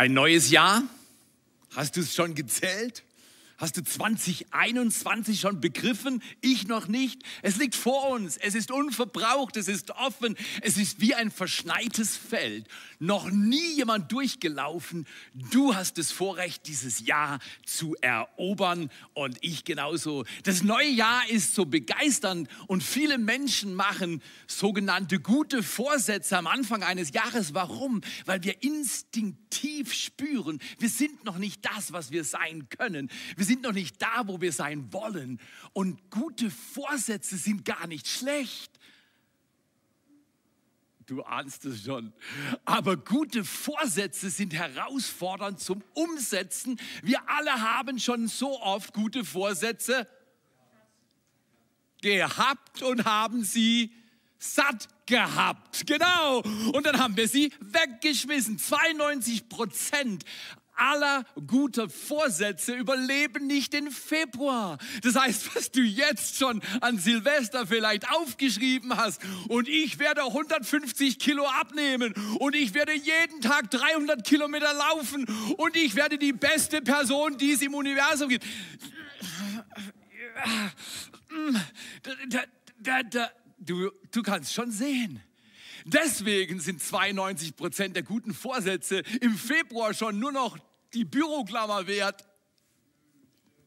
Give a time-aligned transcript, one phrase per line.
[0.00, 0.82] Ein neues Jahr?
[1.76, 3.02] Hast du es schon gezählt?
[3.60, 6.22] Hast du 2021 schon begriffen?
[6.40, 7.22] Ich noch nicht.
[7.42, 8.38] Es liegt vor uns.
[8.38, 9.58] Es ist unverbraucht.
[9.58, 10.34] Es ist offen.
[10.62, 12.66] Es ist wie ein verschneites Feld.
[13.00, 15.06] Noch nie jemand durchgelaufen.
[15.34, 20.24] Du hast das Vorrecht, dieses Jahr zu erobern und ich genauso.
[20.44, 26.82] Das neue Jahr ist so begeisternd und viele Menschen machen sogenannte gute Vorsätze am Anfang
[26.82, 27.52] eines Jahres.
[27.52, 28.00] Warum?
[28.24, 33.10] Weil wir instinktiv spüren, wir sind noch nicht das, was wir sein können.
[33.36, 35.40] Wir sind noch nicht da, wo wir sein wollen.
[35.72, 38.70] Und gute Vorsätze sind gar nicht schlecht.
[41.06, 42.12] Du ahnst es schon.
[42.64, 46.80] Aber gute Vorsätze sind herausfordernd zum Umsetzen.
[47.02, 50.06] Wir alle haben schon so oft gute Vorsätze
[52.00, 53.92] gehabt und haben sie
[54.38, 55.88] satt gehabt.
[55.88, 56.42] Genau.
[56.72, 58.60] Und dann haben wir sie weggeschmissen.
[58.60, 60.24] 92 Prozent
[60.80, 64.78] aller guter Vorsätze überleben nicht den Februar.
[65.02, 71.18] Das heißt, was du jetzt schon an Silvester vielleicht aufgeschrieben hast und ich werde 150
[71.18, 76.80] Kilo abnehmen und ich werde jeden Tag 300 Kilometer laufen und ich werde die beste
[76.80, 78.44] Person, die es im Universum gibt.
[83.58, 85.20] Du, du kannst schon sehen.
[85.84, 90.58] Deswegen sind 92 Prozent der guten Vorsätze im Februar schon nur noch
[90.94, 92.24] die Büroklammer wert,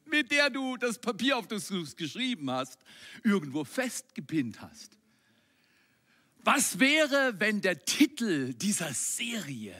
[0.05, 2.79] mit der du das Papier, auf das du es geschrieben hast,
[3.23, 4.97] irgendwo festgepinnt hast.
[6.39, 9.73] Was wäre, wenn der Titel dieser Serie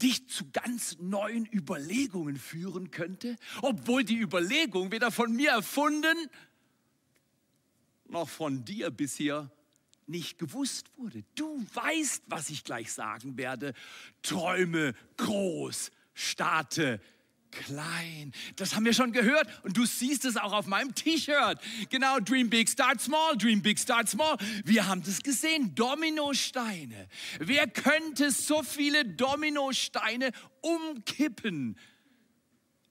[0.00, 6.16] dich zu ganz neuen Überlegungen führen könnte, obwohl die Überlegung weder von mir erfunden
[8.08, 9.50] noch von dir bisher
[10.06, 11.24] nicht gewusst wurde.
[11.34, 13.74] Du weißt, was ich gleich sagen werde.
[14.22, 17.00] Träume groß, starte
[17.50, 18.32] klein.
[18.56, 21.58] Das haben wir schon gehört und du siehst es auch auf meinem T-Shirt.
[21.90, 24.36] Genau, Dream Big, Start Small, Dream Big, Start Small.
[24.64, 27.08] Wir haben das gesehen, Dominosteine.
[27.38, 31.78] Wer könnte so viele Dominosteine umkippen?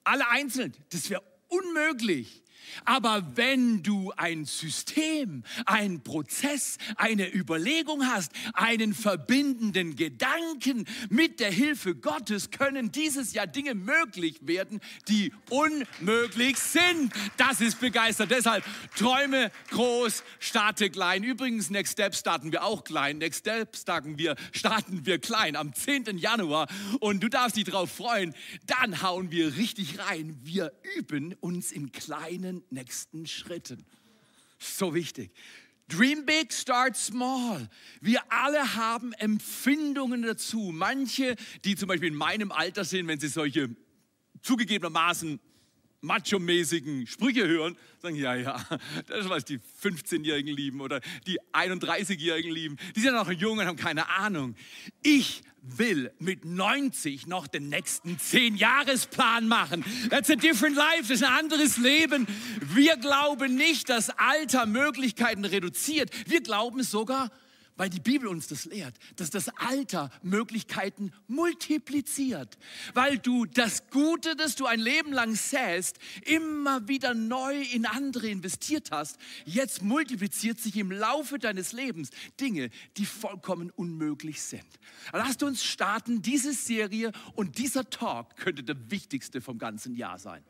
[0.04, 2.42] Alle einzeln, das wäre unmöglich.
[2.84, 11.50] Aber wenn du ein System, einen Prozess, eine Überlegung hast, einen verbindenden Gedanken mit der
[11.50, 17.12] Hilfe Gottes, können dieses Jahr Dinge möglich werden, die unmöglich sind.
[17.36, 18.30] Das ist begeistert.
[18.30, 18.64] Deshalb
[18.96, 21.22] träume groß, starte klein.
[21.22, 23.18] Übrigens, Next Step starten wir auch klein.
[23.18, 26.18] Next Step starten wir, starten wir klein am 10.
[26.18, 26.68] Januar.
[27.00, 28.34] Und du darfst dich darauf freuen.
[28.66, 30.38] Dann hauen wir richtig rein.
[30.42, 33.84] Wir üben uns in kleinen nächsten Schritten.
[34.58, 35.32] So wichtig.
[35.88, 37.68] Dream big, start small.
[38.00, 40.70] Wir alle haben Empfindungen dazu.
[40.72, 43.74] Manche, die zum Beispiel in meinem Alter sind, wenn sie solche
[44.42, 45.38] zugegebenermaßen
[46.00, 48.64] macho-mäßigen Sprüche hören, sagen, ja, ja,
[49.06, 52.76] das ist was die 15-Jährigen lieben oder die 31-Jährigen lieben.
[52.94, 54.54] Die sind noch jung und haben keine Ahnung.
[55.02, 59.84] Ich will mit 90 noch den nächsten 10-Jahresplan machen.
[60.10, 62.26] That's a different life, das ist ein anderes Leben.
[62.60, 66.10] Wir glauben nicht, dass Alter Möglichkeiten reduziert.
[66.28, 67.30] Wir glauben sogar,
[67.76, 72.58] weil die Bibel uns das lehrt, dass das Alter Möglichkeiten multipliziert,
[72.94, 78.28] weil du das Gute, das du ein Leben lang säst, immer wieder neu in andere
[78.28, 79.18] investiert hast.
[79.44, 82.10] Jetzt multipliziert sich im Laufe deines Lebens
[82.40, 84.66] Dinge, die vollkommen unmöglich sind.
[85.12, 86.22] Lasst uns starten.
[86.22, 90.42] Diese Serie und dieser Talk könnte der wichtigste vom ganzen Jahr sein.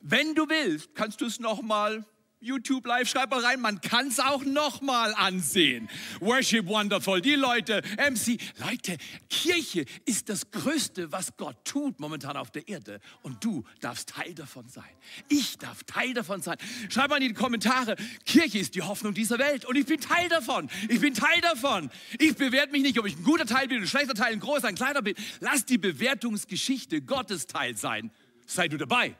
[0.00, 2.04] Wenn du willst, kannst du es noch mal
[2.46, 5.88] YouTube Live, schreib mal rein, man kann es auch nochmal ansehen.
[6.20, 8.38] Worship Wonderful, die Leute, MC.
[8.58, 8.96] Leute,
[9.28, 13.00] Kirche ist das Größte, was Gott tut momentan auf der Erde.
[13.22, 14.84] Und du darfst Teil davon sein.
[15.28, 16.56] Ich darf Teil davon sein.
[16.88, 19.64] Schreib mal in die Kommentare, Kirche ist die Hoffnung dieser Welt.
[19.64, 20.70] Und ich bin Teil davon.
[20.88, 21.90] Ich bin Teil davon.
[22.18, 24.68] Ich bewerte mich nicht, ob ich ein guter Teil bin, ein schlechter Teil, ein großer,
[24.68, 25.16] ein kleiner bin.
[25.40, 28.12] Lass die Bewertungsgeschichte Gottes Teil sein.
[28.46, 29.16] Sei du dabei.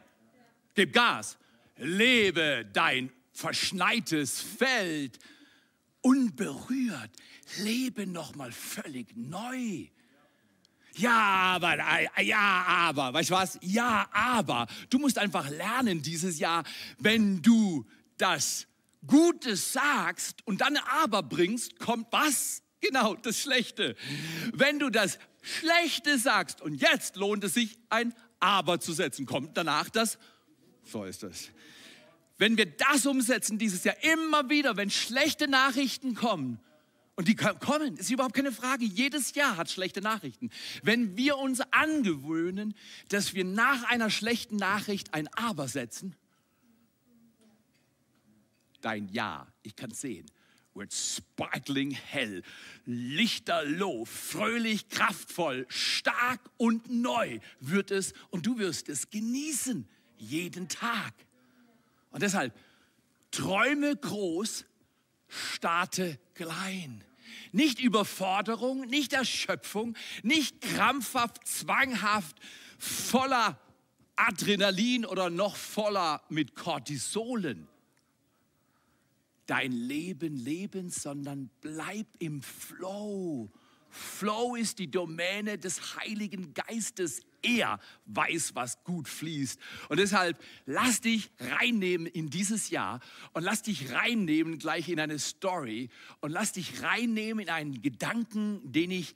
[0.73, 1.37] Gib Gas
[1.77, 5.19] lebe dein verschneites Feld
[6.01, 7.11] unberührt,
[7.59, 9.87] lebe noch mal völlig neu.
[10.95, 11.77] Ja, aber,
[12.23, 13.59] ja, aber, weißt du was?
[13.61, 14.65] Ja, aber.
[14.89, 16.63] Du musst einfach lernen dieses Jahr,
[16.97, 17.85] wenn du
[18.17, 18.65] das
[19.05, 22.63] Gute sagst und dann aber bringst, kommt was?
[22.81, 23.95] Genau, das Schlechte.
[24.53, 29.55] Wenn du das Schlechte sagst und jetzt lohnt es sich, ein aber zu setzen, kommt
[29.57, 30.17] danach das,
[30.83, 31.51] so ist es.
[32.37, 36.59] Wenn wir das umsetzen dieses Jahr immer wieder, wenn schlechte Nachrichten kommen,
[37.15, 38.85] Und die kommen, ist überhaupt keine Frage.
[38.85, 40.51] Jedes Jahr hat schlechte Nachrichten.
[40.83, 42.75] Wenn wir uns angewöhnen,
[43.09, 46.15] dass wir nach einer schlechten Nachricht ein Aber setzen,
[48.81, 50.29] dein Ja, ich kann es sehen,
[50.75, 52.43] wird sparkling hell,
[52.85, 59.87] lichterloh, fröhlich, kraftvoll, stark und neu wird es und du wirst es genießen,
[60.17, 61.15] jeden Tag.
[62.17, 62.51] Und deshalb,
[63.29, 64.65] träume groß,
[65.27, 67.03] starte klein.
[67.51, 72.35] Nicht Überforderung, nicht Erschöpfung, nicht krampfhaft, zwanghaft,
[72.79, 73.59] voller
[74.15, 77.67] Adrenalin oder noch voller mit Cortisolen
[79.45, 83.51] dein Leben leben, sondern bleib im Flow.
[83.89, 87.21] Flow ist die Domäne des Heiligen Geistes.
[87.41, 89.59] Er weiß, was gut fließt.
[89.89, 92.99] Und deshalb lass dich reinnehmen in dieses Jahr
[93.33, 95.89] und lass dich reinnehmen gleich in eine Story
[96.19, 99.15] und lass dich reinnehmen in einen Gedanken, den ich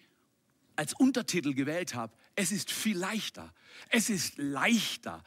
[0.76, 2.14] als Untertitel gewählt habe.
[2.36, 3.54] Es ist viel leichter.
[3.90, 5.24] Es ist leichter,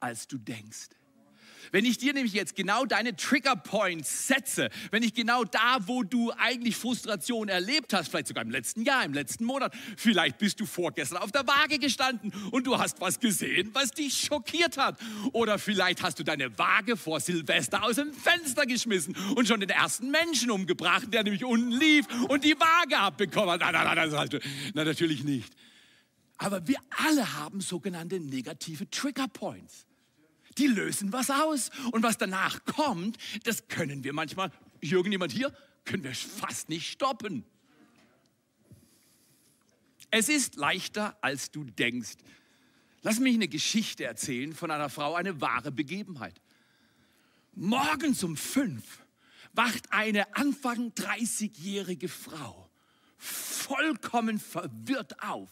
[0.00, 0.88] als du denkst.
[1.72, 6.02] Wenn ich dir nämlich jetzt genau deine Trigger Points setze, wenn ich genau da, wo
[6.02, 10.60] du eigentlich Frustration erlebt hast, vielleicht sogar im letzten Jahr, im letzten Monat, vielleicht bist
[10.60, 14.98] du vorgestern auf der Waage gestanden und du hast was gesehen, was dich schockiert hat.
[15.32, 19.70] Oder vielleicht hast du deine Waage vor Silvester aus dem Fenster geschmissen und schon den
[19.70, 23.60] ersten Menschen umgebracht, der nämlich unten lief und die Waage abbekommen hat.
[23.60, 24.40] Nein, nein, nein, nein,
[24.74, 25.52] nein natürlich nicht.
[26.38, 29.87] Aber wir alle haben sogenannte negative Trigger Points
[30.58, 31.70] die lösen was aus.
[31.92, 34.50] Und was danach kommt, das können wir manchmal,
[34.80, 37.44] irgendjemand hier, können wir fast nicht stoppen.
[40.10, 42.16] Es ist leichter, als du denkst.
[43.02, 46.40] Lass mich eine Geschichte erzählen von einer Frau, eine wahre Begebenheit.
[47.54, 49.02] Morgens um fünf
[49.52, 52.68] wacht eine Anfang 30-jährige Frau
[53.18, 55.50] vollkommen verwirrt auf.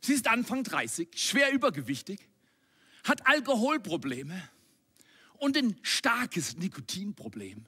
[0.00, 2.28] Sie ist Anfang 30, schwer übergewichtig,
[3.04, 4.48] hat Alkoholprobleme
[5.38, 7.64] und ein starkes Nikotinproblem.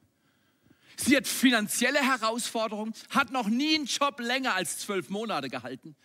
[0.96, 5.96] Sie hat finanzielle Herausforderungen, hat noch nie einen Job länger als zwölf Monate gehalten,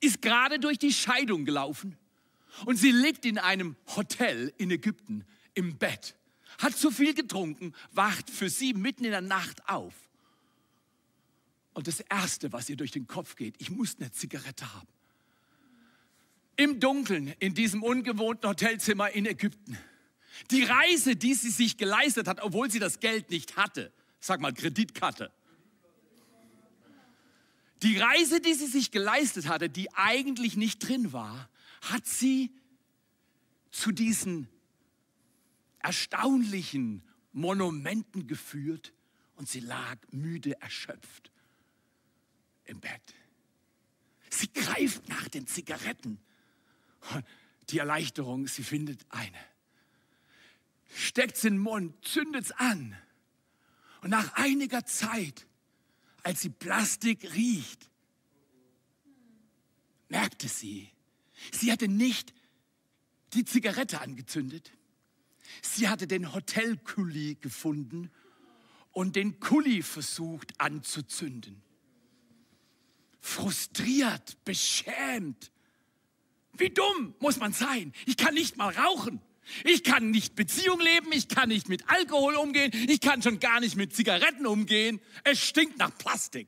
[0.00, 1.96] ist gerade durch die Scheidung gelaufen
[2.64, 5.24] und sie liegt in einem Hotel in Ägypten
[5.54, 6.14] im Bett,
[6.58, 9.94] hat zu viel getrunken, wacht für sie mitten in der Nacht auf.
[11.72, 14.88] Und das Erste, was ihr durch den Kopf geht, ich muss eine Zigarette haben
[16.60, 19.78] im Dunkeln in diesem ungewohnten Hotelzimmer in Ägypten.
[20.50, 23.90] Die Reise, die sie sich geleistet hat, obwohl sie das Geld nicht hatte,
[24.20, 25.32] sag mal Kreditkarte.
[27.82, 31.48] Die Reise, die sie sich geleistet hatte, die eigentlich nicht drin war,
[31.80, 32.52] hat sie
[33.70, 34.46] zu diesen
[35.78, 37.02] erstaunlichen
[37.32, 38.92] Monumenten geführt
[39.36, 41.32] und sie lag müde, erschöpft
[42.64, 43.14] im Bett.
[44.28, 46.20] Sie greift nach den Zigaretten
[47.70, 49.38] die Erleichterung, sie findet eine.
[50.94, 52.96] Steckt es in den Mund, zündet es an.
[54.02, 55.46] Und nach einiger Zeit,
[56.22, 57.88] als sie Plastik riecht,
[60.08, 60.90] merkte sie,
[61.52, 62.34] sie hatte nicht
[63.34, 64.72] die Zigarette angezündet.
[65.62, 68.10] Sie hatte den Hotelkuli gefunden
[68.92, 71.62] und den Kuli versucht anzuzünden.
[73.20, 75.52] Frustriert, beschämt,
[76.60, 77.92] wie dumm muss man sein?
[78.06, 79.20] Ich kann nicht mal rauchen.
[79.64, 83.58] Ich kann nicht Beziehung leben, ich kann nicht mit Alkohol umgehen, ich kann schon gar
[83.58, 85.00] nicht mit Zigaretten umgehen.
[85.24, 86.46] Es stinkt nach Plastik.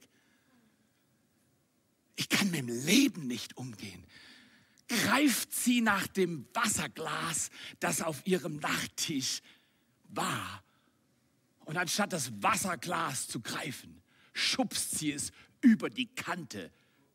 [2.15, 4.07] Ich kann mit dem Leben nicht umgehen.
[4.87, 7.51] Greift sie nach dem Wasserglas,
[7.81, 9.41] das auf ihrem Nachttisch
[10.09, 10.63] war.
[11.65, 14.03] Und anstatt das Wasserglas zu greifen,
[14.35, 16.71] schubst sie es über die Kante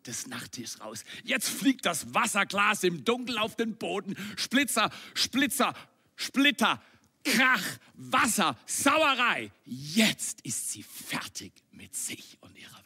[0.08, 1.04] des Nachttischs raus.
[1.24, 4.16] Jetzt fliegt das Wasserglas im Dunkeln auf den Boden.
[4.38, 5.74] Splitzer, Splitzer,
[6.16, 6.82] Splitter,
[7.24, 9.52] Krach, Wasser, Sauerei.
[9.66, 12.86] Jetzt ist sie fertig mit sich und ihrer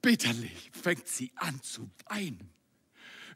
[0.00, 2.56] Bitterlich fängt sie an zu weinen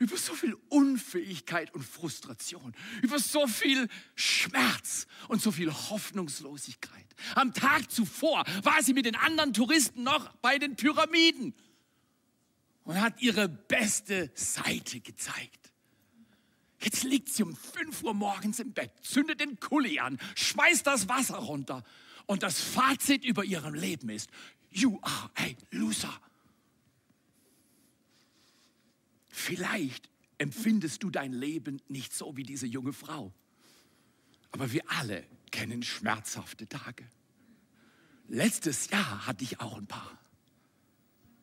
[0.00, 7.04] über so viel Unfähigkeit und Frustration, über so viel Schmerz und so viel Hoffnungslosigkeit.
[7.34, 11.54] Am Tag zuvor war sie mit den anderen Touristen noch bei den Pyramiden
[12.84, 15.72] und hat ihre beste Seite gezeigt.
[16.82, 21.08] Jetzt liegt sie um 5 Uhr morgens im Bett, zündet den Kuli an, schmeißt das
[21.08, 21.84] Wasser runter
[22.26, 24.30] und das Fazit über ihrem Leben ist,
[24.70, 26.20] you are a loser.
[29.28, 30.08] Vielleicht
[30.38, 33.32] empfindest du dein Leben nicht so wie diese junge Frau,
[34.52, 37.04] aber wir alle kennen schmerzhafte Tage.
[38.28, 40.19] Letztes Jahr hatte ich auch ein paar.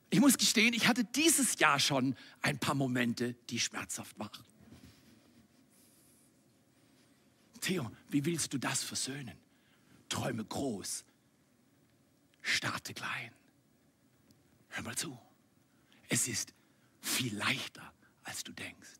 [0.09, 4.45] Ich muss gestehen, ich hatte dieses Jahr schon ein paar Momente, die schmerzhaft waren.
[7.59, 9.37] Theo, wie willst du das versöhnen?
[10.07, 11.03] Träume groß,
[12.41, 13.33] starte klein.
[14.69, 15.17] Hör mal zu.
[16.07, 16.53] Es ist
[17.01, 18.99] viel leichter, als du denkst.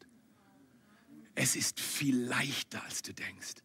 [1.36, 3.56] Es ist viel leichter, als du denkst.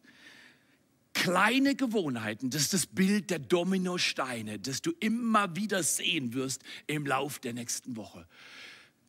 [1.13, 7.05] Kleine Gewohnheiten, das ist das Bild der Dominosteine, das du immer wieder sehen wirst im
[7.05, 8.27] Lauf der nächsten Woche.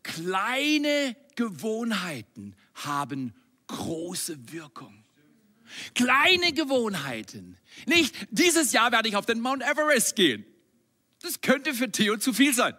[0.03, 3.33] Kleine Gewohnheiten haben
[3.69, 5.03] große Wirkung.
[5.95, 7.57] Kleine Gewohnheiten.
[7.87, 10.45] Nicht, dieses Jahr werde ich auf den Mount Everest gehen.
[11.23, 12.75] Das könnte für Theo zu viel sein.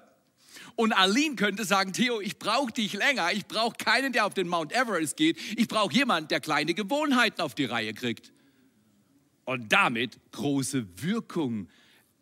[0.76, 3.32] Und Aline könnte sagen, Theo, ich brauche dich länger.
[3.34, 5.40] Ich brauche keinen, der auf den Mount Everest geht.
[5.58, 8.35] Ich brauche jemanden, der kleine Gewohnheiten auf die Reihe kriegt
[9.46, 11.68] und damit große Wirkung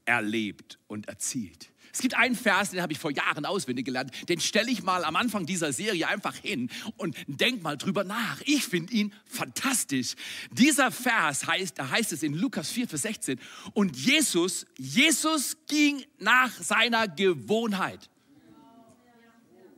[0.06, 1.70] erlebt und erzielt.
[1.94, 5.06] Es gibt einen Vers, den habe ich vor Jahren auswendig gelernt, den stelle ich mal
[5.06, 8.42] am Anfang dieser Serie einfach hin und denk mal drüber nach.
[8.46, 10.16] Ich finde ihn fantastisch.
[10.52, 13.40] Dieser Vers heißt, da heißt es in Lukas 4, Vers 16,
[13.74, 18.10] und Jesus, Jesus ging nach seiner Gewohnheit.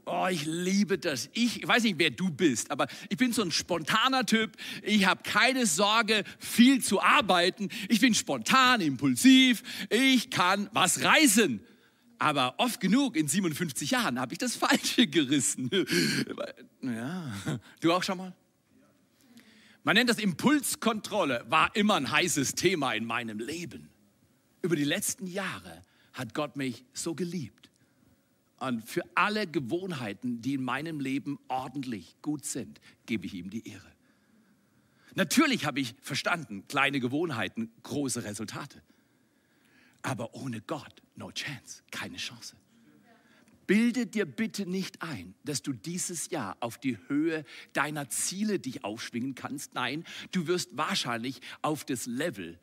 [0.05, 1.29] Oh, ich liebe das.
[1.33, 4.55] Ich, ich weiß nicht, wer du bist, aber ich bin so ein spontaner Typ.
[4.83, 7.69] Ich habe keine Sorge, viel zu arbeiten.
[7.89, 9.63] Ich bin spontan, impulsiv.
[9.89, 11.59] Ich kann was reißen.
[12.19, 15.71] Aber oft genug in 57 Jahren habe ich das Falsche gerissen.
[16.81, 17.33] Ja,
[17.81, 18.33] du auch schon mal?
[19.83, 23.89] Man nennt das Impulskontrolle, war immer ein heißes Thema in meinem Leben.
[24.61, 25.81] Über die letzten Jahre
[26.13, 27.69] hat Gott mich so geliebt
[28.85, 33.91] für alle Gewohnheiten, die in meinem Leben ordentlich gut sind, gebe ich ihm die Ehre.
[35.15, 38.81] Natürlich habe ich verstanden, kleine Gewohnheiten, große Resultate.
[40.01, 42.55] Aber ohne Gott, no chance, keine Chance.
[43.65, 48.83] Bilde dir bitte nicht ein, dass du dieses Jahr auf die Höhe deiner Ziele dich
[48.83, 49.73] aufschwingen kannst.
[49.73, 52.59] Nein, du wirst wahrscheinlich auf das Level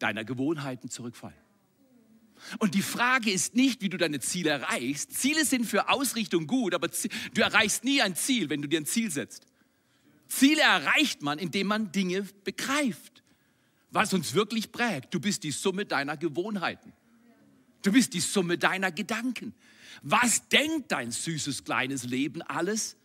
[0.00, 1.38] deiner Gewohnheiten zurückfallen.
[2.58, 5.12] Und die Frage ist nicht, wie du deine Ziele erreichst.
[5.12, 8.86] Ziele sind für Ausrichtung gut, aber du erreichst nie ein Ziel, wenn du dir ein
[8.86, 9.46] Ziel setzt.
[10.28, 13.22] Ziele erreicht man, indem man Dinge begreift,
[13.90, 15.12] was uns wirklich prägt.
[15.12, 16.92] Du bist die Summe deiner Gewohnheiten.
[17.82, 19.54] Du bist die Summe deiner Gedanken.
[20.02, 22.96] Was denkt dein süßes kleines Leben alles?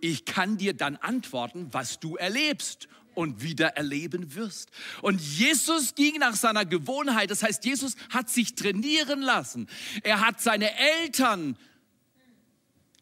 [0.00, 2.88] Ich kann dir dann antworten, was du erlebst
[3.20, 4.70] und wieder erleben wirst.
[5.02, 9.68] Und Jesus ging nach seiner Gewohnheit, das heißt, Jesus hat sich trainieren lassen.
[10.02, 11.56] Er hat seine Eltern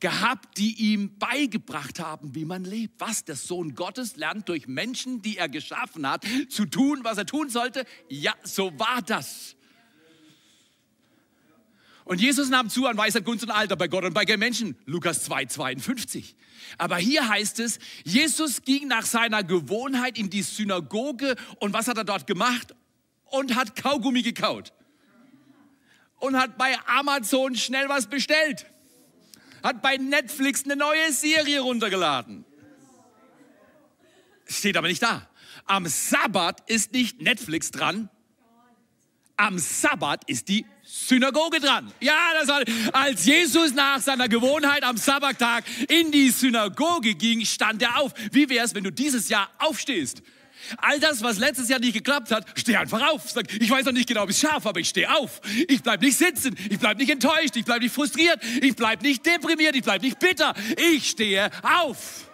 [0.00, 3.00] gehabt, die ihm beigebracht haben, wie man lebt.
[3.00, 7.26] Was der Sohn Gottes lernt durch Menschen, die er geschaffen hat, zu tun, was er
[7.26, 7.84] tun sollte.
[8.08, 9.56] Ja, so war das.
[12.08, 14.76] Und Jesus nahm zu an Weisheit, Gunst und Alter bei Gott und bei den Menschen.
[14.86, 16.36] Lukas 2, 52.
[16.78, 21.98] Aber hier heißt es, Jesus ging nach seiner Gewohnheit in die Synagoge und was hat
[21.98, 22.74] er dort gemacht?
[23.26, 24.72] Und hat Kaugummi gekaut.
[26.18, 28.64] Und hat bei Amazon schnell was bestellt.
[29.62, 32.46] Hat bei Netflix eine neue Serie runtergeladen.
[34.46, 35.28] Steht aber nicht da.
[35.66, 38.08] Am Sabbat ist nicht Netflix dran.
[39.36, 41.92] Am Sabbat ist die Synagoge dran.
[42.00, 47.82] Ja, das war, als Jesus nach seiner Gewohnheit am Sabbattag in die Synagoge ging, stand
[47.82, 48.12] er auf.
[48.32, 50.22] Wie wäre es, wenn du dieses Jahr aufstehst?
[50.78, 53.30] All das, was letztes Jahr nicht geklappt hat, steh einfach auf.
[53.30, 55.42] Sag, ich weiß noch nicht genau, ob ich schaffe, aber ich stehe auf.
[55.68, 59.24] Ich bleib nicht sitzen, ich bleib nicht enttäuscht, ich bleib nicht frustriert, ich bleib nicht
[59.26, 60.54] deprimiert, ich bleib nicht bitter.
[60.76, 62.28] Ich stehe auf.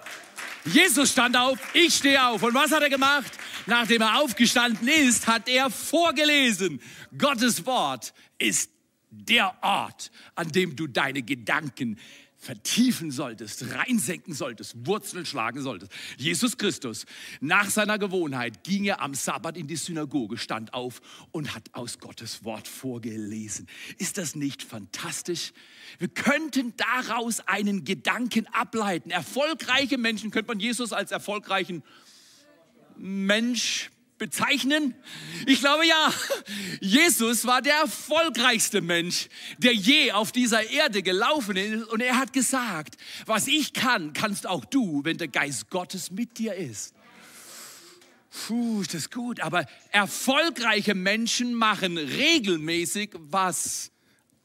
[0.64, 2.42] Jesus stand auf, ich stehe auf.
[2.42, 3.32] Und was hat er gemacht?
[3.66, 6.80] Nachdem er aufgestanden ist, hat er vorgelesen.
[7.18, 8.70] Gottes Wort ist
[9.10, 11.98] der Ort, an dem du deine Gedanken
[12.44, 15.90] vertiefen solltest, reinsenken solltest, Wurzeln schlagen solltest.
[16.18, 17.06] Jesus Christus,
[17.40, 21.00] nach seiner Gewohnheit, ging er am Sabbat in die Synagoge, stand auf
[21.32, 23.66] und hat aus Gottes Wort vorgelesen.
[23.98, 25.52] Ist das nicht fantastisch?
[25.98, 29.10] Wir könnten daraus einen Gedanken ableiten.
[29.10, 31.82] Erfolgreiche Menschen, könnte man Jesus als erfolgreichen
[32.96, 33.90] Mensch
[34.24, 34.94] bezeichnen?
[35.46, 36.12] Ich glaube ja.
[36.80, 39.28] Jesus war der erfolgreichste Mensch,
[39.58, 41.84] der je auf dieser Erde gelaufen ist.
[41.88, 46.38] Und er hat gesagt, was ich kann, kannst auch du, wenn der Geist Gottes mit
[46.38, 46.94] dir ist.
[48.46, 49.40] Puh, das ist gut.
[49.40, 53.90] Aber erfolgreiche Menschen machen regelmäßig, was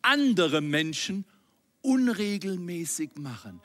[0.02, 1.24] andere Menschen
[1.82, 3.62] unregelmäßig machen.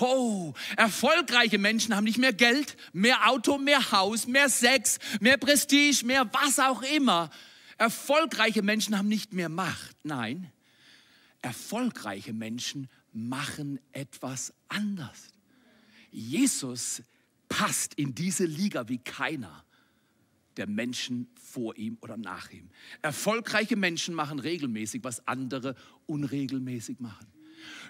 [0.00, 6.04] Oh, erfolgreiche Menschen haben nicht mehr Geld, mehr Auto, mehr Haus, mehr Sex, mehr Prestige,
[6.04, 7.30] mehr was auch immer.
[7.78, 9.96] Erfolgreiche Menschen haben nicht mehr Macht.
[10.04, 10.50] Nein,
[11.42, 15.28] erfolgreiche Menschen machen etwas anders.
[16.10, 17.02] Jesus
[17.48, 19.64] passt in diese Liga wie keiner
[20.56, 22.70] der Menschen vor ihm oder nach ihm.
[23.02, 25.74] Erfolgreiche Menschen machen regelmäßig, was andere
[26.06, 27.26] unregelmäßig machen.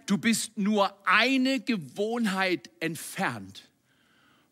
[0.06, 3.68] Du bist nur eine Gewohnheit entfernt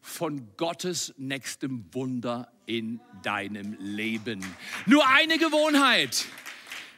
[0.00, 4.44] von Gottes nächstem Wunder in deinem Leben.
[4.86, 6.26] Nur eine Gewohnheit.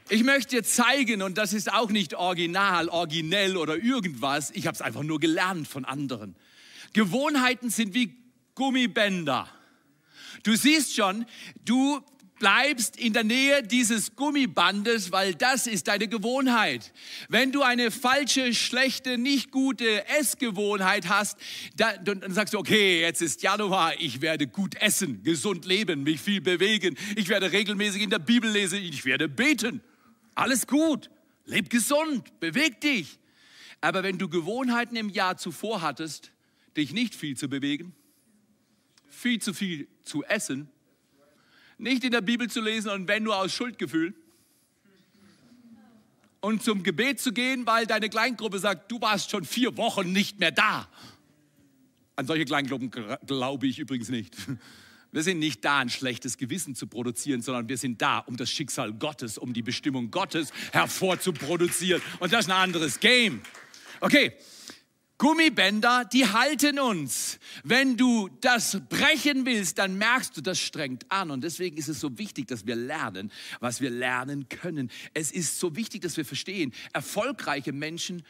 [0.09, 4.75] Ich möchte dir zeigen, und das ist auch nicht original, originell oder irgendwas, ich habe
[4.75, 6.37] es einfach nur gelernt von anderen.
[6.93, 8.15] Gewohnheiten sind wie
[8.55, 9.49] Gummibänder.
[10.43, 11.25] Du siehst schon,
[11.65, 12.03] du
[12.39, 16.93] bleibst in der Nähe dieses Gummibandes, weil das ist deine Gewohnheit.
[17.29, 21.39] Wenn du eine falsche, schlechte, nicht gute Essgewohnheit hast,
[21.77, 26.21] dann, dann sagst du, okay, jetzt ist Januar, ich werde gut essen, gesund leben, mich
[26.21, 29.81] viel bewegen, ich werde regelmäßig in der Bibel lesen, ich werde beten.
[30.35, 31.11] Alles gut,
[31.47, 33.19] leb gesund, beweg dich.
[33.81, 36.33] Aber wenn du Gewohnheiten im Jahr zuvor hattest,
[36.77, 37.95] dich nicht viel zu bewegen,
[39.09, 40.69] viel zu viel zu essen,
[41.85, 44.15] nicht in der Bibel zu lesen und wenn nur aus Schuldgefühl.
[46.41, 50.41] Und zum Gebet zu gehen, weil deine Kleingruppe sagt, du warst schon vier Wochen nicht
[50.41, 50.89] mehr da.
[52.17, 52.91] An solche Kleingruppen
[53.27, 54.37] glaube ich übrigens nicht.
[55.11, 58.51] Wir sind nicht da, ein schlechtes Gewissen zu produzieren, sondern wir sind da, um das
[58.51, 62.03] Schicksal Gottes, um die Bestimmung Gottes hervorzuproduzieren.
[62.19, 63.41] Und das ist ein anderes Game.
[64.01, 64.33] Okay,
[65.19, 67.39] Gummibänder, die halten uns.
[67.63, 71.31] Wenn du das brechen willst, dann merkst du, das strengt an.
[71.31, 73.31] Und deswegen ist es so wichtig, dass wir lernen,
[73.61, 74.91] was wir lernen können.
[75.13, 78.23] Es ist so wichtig, dass wir verstehen, erfolgreiche Menschen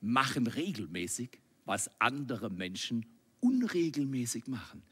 [0.00, 3.06] machen regelmäßig, was andere Menschen
[3.40, 4.82] unregelmäßig machen.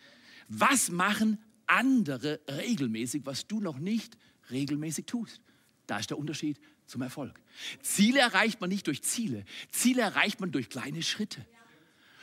[0.48, 4.18] Was machen andere regelmäßig, was du noch nicht
[4.50, 5.40] regelmäßig tust?
[5.86, 7.40] Da ist der Unterschied zum Erfolg.
[7.82, 9.44] Ziele erreicht man nicht durch Ziele.
[9.70, 11.46] Ziele erreicht man durch kleine Schritte.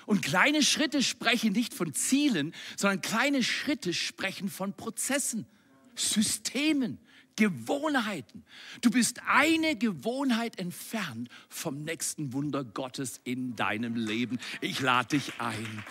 [0.05, 5.45] Und kleine Schritte sprechen nicht von Zielen, sondern kleine Schritte sprechen von Prozessen,
[5.95, 6.99] Systemen,
[7.35, 8.43] Gewohnheiten.
[8.81, 14.39] Du bist eine Gewohnheit entfernt vom nächsten Wunder Gottes in deinem Leben.
[14.61, 15.83] Ich lade dich ein.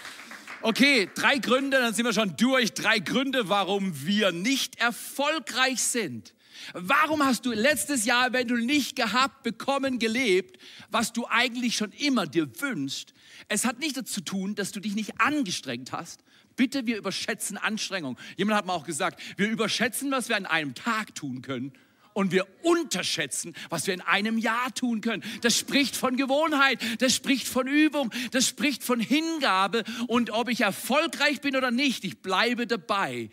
[0.63, 2.73] Okay, drei Gründe, dann sind wir schon durch.
[2.73, 6.35] Drei Gründe, warum wir nicht erfolgreich sind.
[6.73, 11.93] Warum hast du letztes Jahr, wenn du nicht gehabt, bekommen, gelebt, was du eigentlich schon
[11.93, 13.15] immer dir wünschst?
[13.49, 16.25] Es hat nicht dazu zu tun, dass du dich nicht angestrengt hast.
[16.57, 18.17] Bitte, wir überschätzen Anstrengung.
[18.37, 21.73] Jemand hat mir auch gesagt, wir überschätzen, was wir an einem Tag tun können
[22.15, 25.23] und wir unterschätzen, was wir in einem Jahr tun können.
[25.43, 30.63] Das spricht von Gewohnheit, das spricht von Übung, das spricht von Hingabe und ob ich
[30.63, 33.29] erfolgreich bin oder nicht, ich bleibe dabei.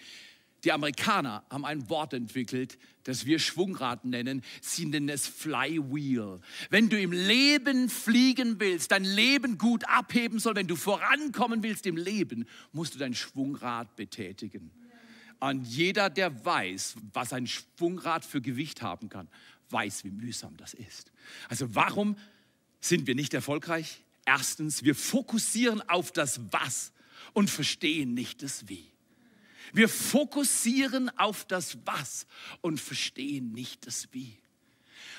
[0.66, 4.42] Die Amerikaner haben ein Wort entwickelt, das wir Schwungrad nennen.
[4.62, 6.40] Sie nennen es Flywheel.
[6.70, 11.86] Wenn du im Leben fliegen willst, dein Leben gut abheben soll, wenn du vorankommen willst
[11.86, 14.72] im Leben, musst du dein Schwungrad betätigen.
[15.40, 19.28] Und jeder, der weiß, was ein Schwungrad für Gewicht haben kann,
[19.70, 21.12] weiß, wie mühsam das ist.
[21.50, 22.16] Also warum
[22.80, 24.02] sind wir nicht erfolgreich?
[24.26, 26.94] Erstens, wir fokussieren auf das Was
[27.34, 28.93] und verstehen nicht das Wie.
[29.72, 32.28] Wir fokussieren auf das Was
[32.62, 34.38] und verstehen nicht das Wie.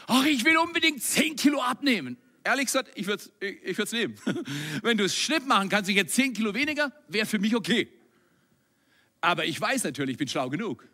[0.06, 2.18] Ach, ich will unbedingt 10 Kilo abnehmen.
[2.44, 4.14] Ehrlich gesagt, ich würde es ich, ich nehmen.
[4.82, 7.88] Wenn du es Schnitt machen kannst, ich jetzt 10 Kilo weniger, wäre für mich okay.
[9.22, 10.86] Aber ich weiß natürlich, ich bin schlau genug.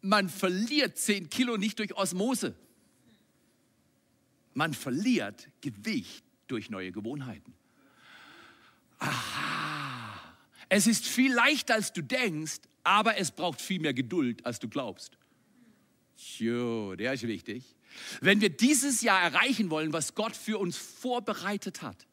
[0.00, 2.54] Man verliert 10 Kilo nicht durch Osmose.
[4.54, 7.52] Man verliert Gewicht durch neue Gewohnheiten.
[8.98, 10.34] Aha.
[10.70, 14.68] Es ist viel leichter, als du denkst, aber es braucht viel mehr Geduld, als du
[14.68, 15.18] glaubst.
[16.38, 17.64] Jo, der ist wichtig.
[18.20, 22.06] Wenn wir dieses Jahr erreichen wollen, was Gott für uns vorbereitet hat,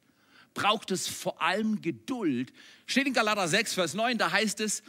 [0.54, 2.52] braucht es vor allem Geduld.
[2.86, 4.84] Steht in Galater 6, Vers 9, da heißt es,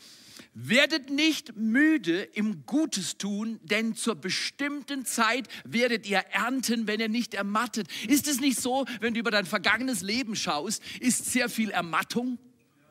[0.55, 7.09] werdet nicht müde im Gutes tun, denn zur bestimmten Zeit werdet ihr ernten, wenn ihr
[7.09, 7.89] nicht ermattet.
[8.09, 12.39] Ist es nicht so, wenn du über dein vergangenes Leben schaust, ist sehr viel Ermattung,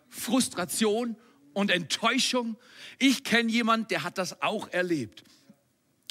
[0.09, 1.15] Frustration
[1.53, 2.57] und Enttäuschung.
[2.99, 5.23] Ich kenne jemanden, der hat das auch erlebt.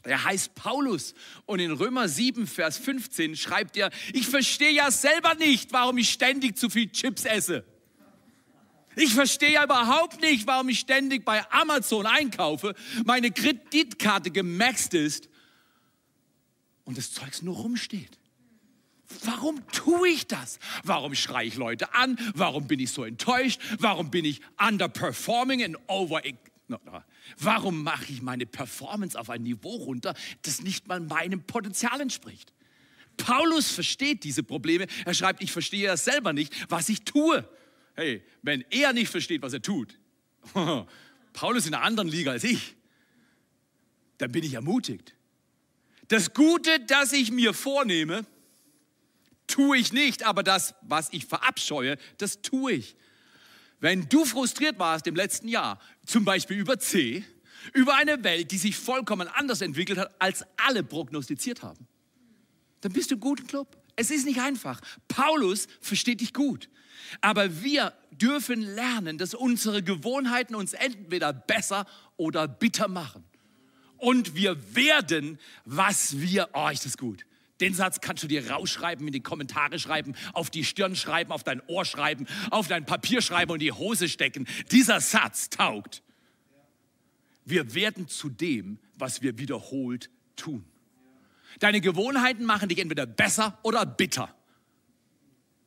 [0.03, 5.35] Er heißt Paulus und in Römer 7, Vers 15 schreibt er, ich verstehe ja selber
[5.35, 7.65] nicht, warum ich ständig zu viel Chips esse.
[8.97, 12.75] Ich verstehe ja überhaupt nicht, warum ich ständig bei Amazon einkaufe,
[13.05, 15.29] meine Kreditkarte gemaxt ist
[16.85, 18.19] und das Zeugs nur rumsteht.
[19.25, 20.59] Warum tue ich das?
[20.85, 22.19] Warum schreie ich Leute an?
[22.35, 23.61] Warum bin ich so enttäuscht?
[23.79, 26.23] Warum bin ich underperforming and over
[27.39, 32.53] Warum mache ich meine Performance auf ein Niveau runter, das nicht mal meinem Potenzial entspricht?
[33.17, 34.87] Paulus versteht diese Probleme.
[35.05, 37.47] Er schreibt, ich verstehe ja selber nicht, was ich tue.
[37.95, 39.99] Hey, wenn er nicht versteht, was er tut,
[41.33, 42.77] Paulus in einer anderen Liga als ich,
[44.19, 45.15] dann bin ich ermutigt.
[46.09, 48.25] Das Gute, das ich mir vornehme,
[49.51, 52.97] tue ich nicht, aber das, was ich verabscheue, das tue ich.
[53.81, 57.25] Wenn du frustriert warst im letzten Jahr, zum Beispiel über C,
[57.73, 61.87] über eine Welt, die sich vollkommen anders entwickelt hat, als alle prognostiziert haben,
[62.81, 63.77] dann bist du gut im Club.
[63.97, 64.81] Es ist nicht einfach.
[65.09, 66.69] Paulus versteht dich gut.
[67.21, 71.87] Aber wir dürfen lernen, dass unsere Gewohnheiten uns entweder besser
[72.17, 73.25] oder bitter machen.
[73.97, 77.27] Und wir werden, was wir, oh, ist das gut.
[77.61, 81.45] Den Satz kannst du dir rausschreiben, in die Kommentare schreiben, auf die Stirn schreiben, auf
[81.45, 84.47] dein Ohr schreiben, auf dein Papier schreiben und die Hose stecken.
[84.71, 86.03] Dieser Satz taugt.
[87.45, 90.65] Wir werden zu dem, was wir wiederholt tun.
[91.59, 94.35] Deine Gewohnheiten machen dich entweder besser oder bitter.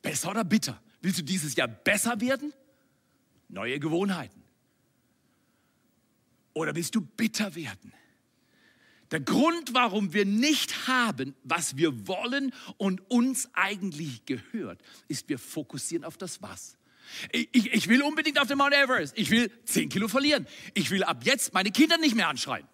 [0.02, 0.80] Besser oder bitter.
[1.02, 2.52] Willst du dieses Jahr besser werden?
[3.48, 4.42] Neue Gewohnheiten.
[6.54, 7.92] Oder willst du bitter werden?
[9.14, 15.38] Der Grund, warum wir nicht haben, was wir wollen und uns eigentlich gehört, ist, wir
[15.38, 16.76] fokussieren auf das Was.
[17.30, 19.16] Ich, ich, will unbedingt auf den Mount Everest.
[19.16, 20.48] Ich will 10 Kilo verlieren.
[20.74, 22.66] Ich will ab jetzt meine Kinder nicht mehr anschreien.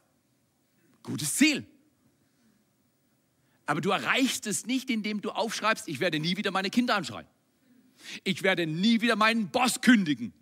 [1.02, 1.66] Gutes Ziel.
[3.66, 7.26] Aber du erreichst es nicht, indem du aufschreibst, ich werde nie wieder meine Kinder anschreien.
[8.24, 10.32] Ich werde nie wieder meinen Boss kündigen.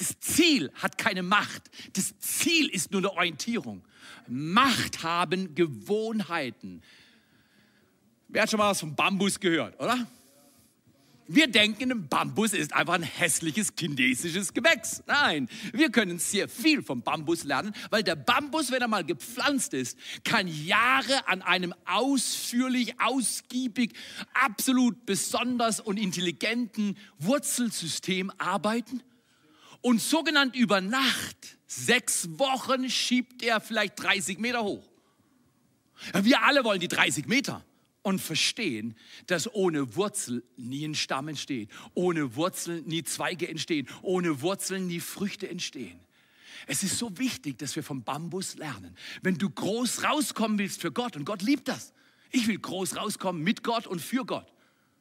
[0.00, 1.70] Das Ziel hat keine Macht.
[1.92, 3.82] Das Ziel ist nur eine Orientierung.
[4.28, 6.80] Macht haben Gewohnheiten.
[8.28, 10.06] Wer hat schon mal was vom Bambus gehört, oder?
[11.28, 15.02] Wir denken, ein Bambus ist einfach ein hässliches chinesisches Gewächs.
[15.06, 19.74] Nein, wir können sehr viel vom Bambus lernen, weil der Bambus, wenn er mal gepflanzt
[19.74, 23.92] ist, kann Jahre an einem ausführlich, ausgiebig,
[24.32, 29.02] absolut besonders und intelligenten Wurzelsystem arbeiten.
[29.80, 34.86] Und sogenannt über Nacht, sechs Wochen, schiebt er vielleicht 30 Meter hoch.
[36.22, 37.64] Wir alle wollen die 30 Meter
[38.02, 38.94] und verstehen,
[39.26, 45.00] dass ohne Wurzel nie ein Stamm entsteht, ohne Wurzeln nie Zweige entstehen, ohne Wurzeln nie
[45.00, 46.00] Früchte entstehen.
[46.66, 48.96] Es ist so wichtig, dass wir vom Bambus lernen.
[49.22, 51.92] Wenn du groß rauskommen willst für Gott, und Gott liebt das,
[52.30, 54.52] ich will groß rauskommen mit Gott und für Gott,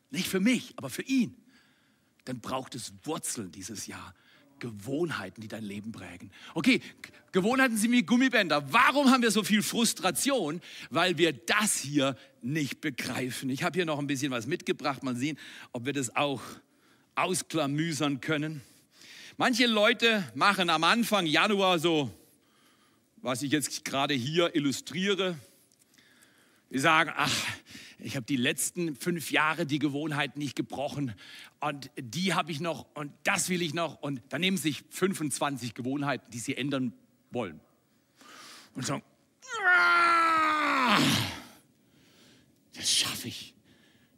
[0.09, 1.35] nicht für mich, aber für ihn,
[2.25, 4.13] dann braucht es Wurzeln dieses Jahr.
[4.60, 6.32] Gewohnheiten, die dein Leben prägen.
[6.54, 6.82] Okay,
[7.32, 8.72] Gewohnheiten sind wie Gummibänder.
[8.72, 10.62] Warum haben wir so viel Frustration?
[10.89, 13.50] Weil wir das hier nicht begreifen.
[13.50, 15.04] Ich habe hier noch ein bisschen was mitgebracht.
[15.04, 15.38] Mal sehen,
[15.72, 16.41] ob wir das auch
[17.15, 18.62] ausklamüsern können.
[19.38, 22.12] Manche Leute machen am Anfang Januar so,
[23.17, 25.38] was ich jetzt gerade hier illustriere.
[26.72, 27.34] Die sagen, ach,
[28.01, 31.13] ich habe die letzten fünf Jahre die Gewohnheit nicht gebrochen
[31.59, 35.73] und die habe ich noch und das will ich noch und dann nehmen sich 25
[35.73, 36.93] Gewohnheiten, die sie ändern
[37.31, 37.59] wollen
[38.75, 39.03] und sagen,
[39.67, 40.97] ah,
[42.73, 43.53] das schaffe ich.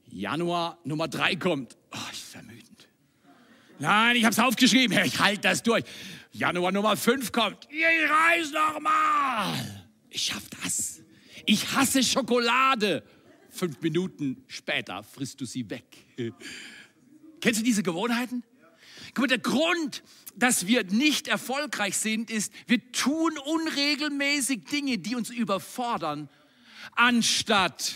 [0.07, 2.87] Januar Nummer drei kommt, oh, ist ermüdend.
[3.79, 5.83] Nein, ich habe es aufgeschrieben, ich halte das durch.
[6.31, 9.53] Januar Nummer fünf kommt, ich reise noch mal.
[10.09, 11.01] Ich schaffe das.
[11.45, 13.03] Ich hasse Schokolade.
[13.51, 15.85] Fünf Minuten später frisst du sie weg.
[17.41, 18.43] Kennst du diese Gewohnheiten?
[19.13, 20.03] Guck mal, der Grund,
[20.35, 26.29] dass wir nicht erfolgreich sind, ist, wir tun unregelmäßig Dinge, die uns überfordern,
[26.93, 27.95] anstatt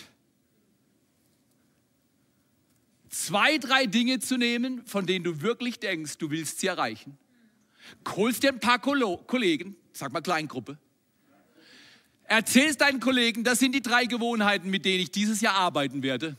[3.10, 7.18] zwei, drei Dinge zu nehmen, von denen du wirklich denkst, du willst sie erreichen.
[8.16, 10.78] Holst dir ein paar Kollegen, sag mal Kleingruppe,
[12.28, 16.38] Erzählst deinen Kollegen, das sind die drei Gewohnheiten, mit denen ich dieses Jahr arbeiten werde.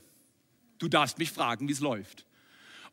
[0.78, 2.26] Du darfst mich fragen, wie es läuft.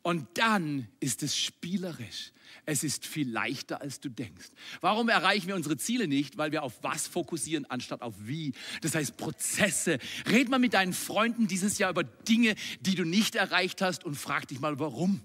[0.02, 2.32] Und dann ist es spielerisch.
[2.66, 4.48] Es ist viel leichter, als du denkst.
[4.80, 6.38] Warum erreichen wir unsere Ziele nicht?
[6.38, 8.52] Weil wir auf was fokussieren, anstatt auf wie.
[8.80, 9.98] Das heißt Prozesse.
[10.26, 14.14] Red mal mit deinen Freunden dieses Jahr über Dinge, die du nicht erreicht hast und
[14.14, 15.20] frag dich mal, warum.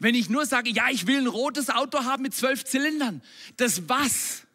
[0.00, 3.22] Wenn ich nur sage, ja, ich will ein rotes Auto haben mit zwölf Zylindern,
[3.56, 4.46] das was?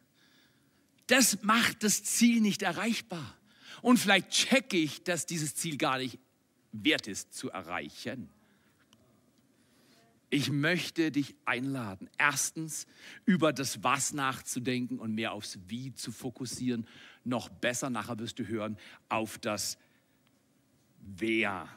[1.08, 3.38] Das macht das Ziel nicht erreichbar.
[3.82, 6.20] Und vielleicht checke ich, dass dieses Ziel gar nicht
[6.72, 8.30] wert ist zu erreichen.
[10.30, 12.88] Ich möchte dich einladen, erstens
[13.26, 16.88] über das Was nachzudenken und mehr aufs Wie zu fokussieren.
[17.24, 18.78] Noch besser, nachher wirst du hören,
[19.10, 19.78] auf das
[21.00, 21.68] Wer.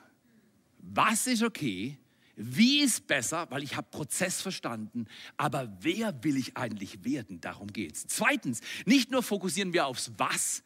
[0.79, 1.99] Was ist okay,
[2.37, 5.07] wie ist besser, weil ich habe Prozess verstanden,
[5.39, 7.41] aber wer will ich eigentlich werden?
[7.41, 8.07] Darum geht's.
[8.07, 10.63] Zweitens, nicht nur fokussieren wir aufs Was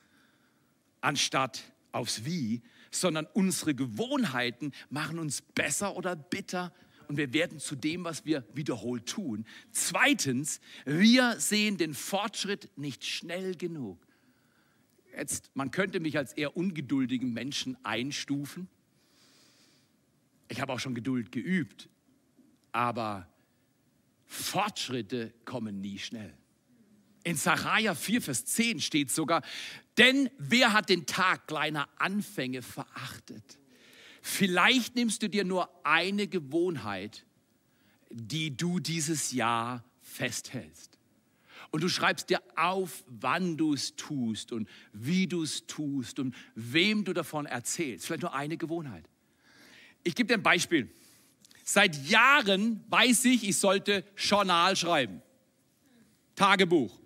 [1.01, 6.73] anstatt aufs Wie, sondern unsere Gewohnheiten machen uns besser oder bitter
[7.07, 9.45] und wir werden zu dem, was wir wiederholt tun.
[9.73, 13.99] Zweitens, wir sehen den Fortschritt nicht schnell genug.
[15.17, 18.69] Jetzt, man könnte mich als eher ungeduldigen Menschen einstufen.
[20.51, 21.89] Ich habe auch schon Geduld geübt,
[22.73, 23.29] aber
[24.27, 26.37] Fortschritte kommen nie schnell.
[27.23, 29.43] In Sacharja 4, Vers 10 steht sogar,
[29.97, 33.59] denn wer hat den Tag kleiner Anfänge verachtet?
[34.23, 37.25] Vielleicht nimmst du dir nur eine Gewohnheit,
[38.11, 40.99] die du dieses Jahr festhältst.
[41.71, 46.35] Und du schreibst dir auf, wann du es tust und wie du es tust und
[46.57, 48.07] wem du davon erzählst.
[48.07, 49.09] Vielleicht nur eine Gewohnheit.
[50.03, 50.93] Ich gebe dir ein Beispiel.
[51.65, 55.23] Seit Jahren weiß ich, ich sollte Journal schreiben.
[56.35, 57.01] Tagebuch.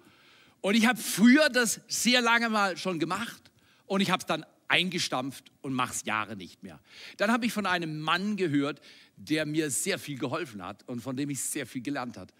[0.61, 3.51] Und ich habe früher das sehr lange mal schon gemacht
[3.87, 6.81] und ich habe es dann eingestampft und mache es Jahre nicht mehr.
[7.19, 8.81] Dann habe ich von einem Mann gehört,
[9.17, 12.33] der mir sehr viel geholfen hat und von dem ich sehr viel gelernt habe.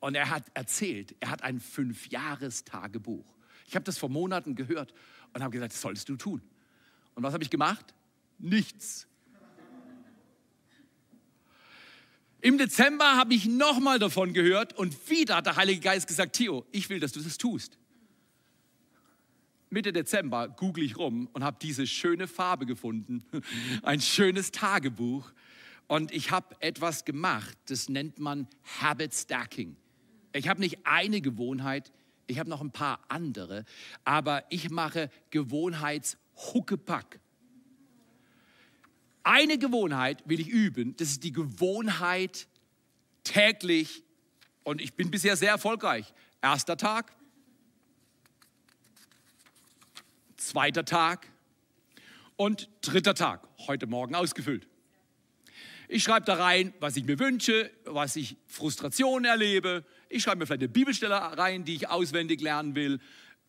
[0.00, 3.24] Und er hat erzählt, er hat ein Fünfjahrestagebuch.
[3.66, 4.92] Ich habe das vor Monaten gehört
[5.32, 6.42] und habe gesagt, das solltest du tun.
[7.14, 7.94] Und was habe ich gemacht?
[8.38, 9.06] Nichts.
[12.42, 16.64] Im Dezember habe ich nochmal davon gehört und wieder hat der Heilige Geist gesagt, Theo,
[16.72, 17.78] ich will, dass du das tust.
[19.68, 23.24] Mitte Dezember google ich rum und habe diese schöne Farbe gefunden,
[23.82, 25.32] ein schönes Tagebuch.
[25.86, 28.48] Und ich habe etwas gemacht, das nennt man
[28.80, 29.76] Habit Stacking.
[30.32, 31.92] Ich habe nicht eine Gewohnheit,
[32.26, 33.64] ich habe noch ein paar andere,
[34.04, 37.20] aber ich mache Gewohnheitshuckepack.
[39.32, 42.48] Eine Gewohnheit will ich üben, das ist die Gewohnheit
[43.22, 44.02] täglich
[44.64, 46.12] und ich bin bisher sehr erfolgreich.
[46.42, 47.12] Erster Tag,
[50.36, 51.28] zweiter Tag
[52.34, 54.66] und dritter Tag, heute Morgen ausgefüllt.
[55.86, 59.84] Ich schreibe da rein, was ich mir wünsche, was ich Frustration erlebe.
[60.08, 62.98] Ich schreibe mir vielleicht eine Bibelstelle rein, die ich auswendig lernen will.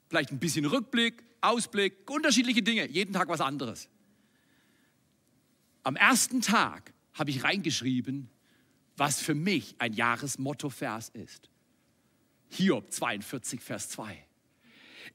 [0.10, 2.88] Vielleicht ein bisschen Rückblick, Ausblick, unterschiedliche Dinge.
[2.88, 3.90] Jeden Tag was anderes.
[5.84, 8.30] Am ersten Tag habe ich reingeschrieben,
[8.98, 11.50] was für mich ein Jahresmotto-Vers ist.
[12.50, 14.26] Hiob 42, Vers 2.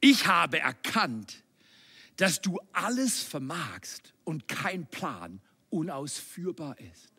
[0.01, 1.45] Ich habe erkannt,
[2.17, 7.13] dass du alles vermagst und kein Plan unausführbar ist.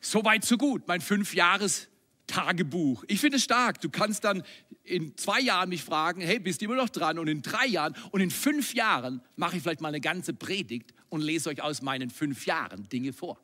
[0.00, 0.86] So weit, so gut.
[0.86, 3.02] Mein Fünf-Jahres-Tagebuch.
[3.08, 3.80] Ich finde es stark.
[3.80, 4.44] Du kannst dann
[4.86, 7.18] in zwei Jahren mich fragen, hey, bist du immer noch dran?
[7.18, 10.94] Und in drei Jahren und in fünf Jahren mache ich vielleicht mal eine ganze Predigt
[11.08, 13.38] und lese euch aus meinen fünf Jahren Dinge vor.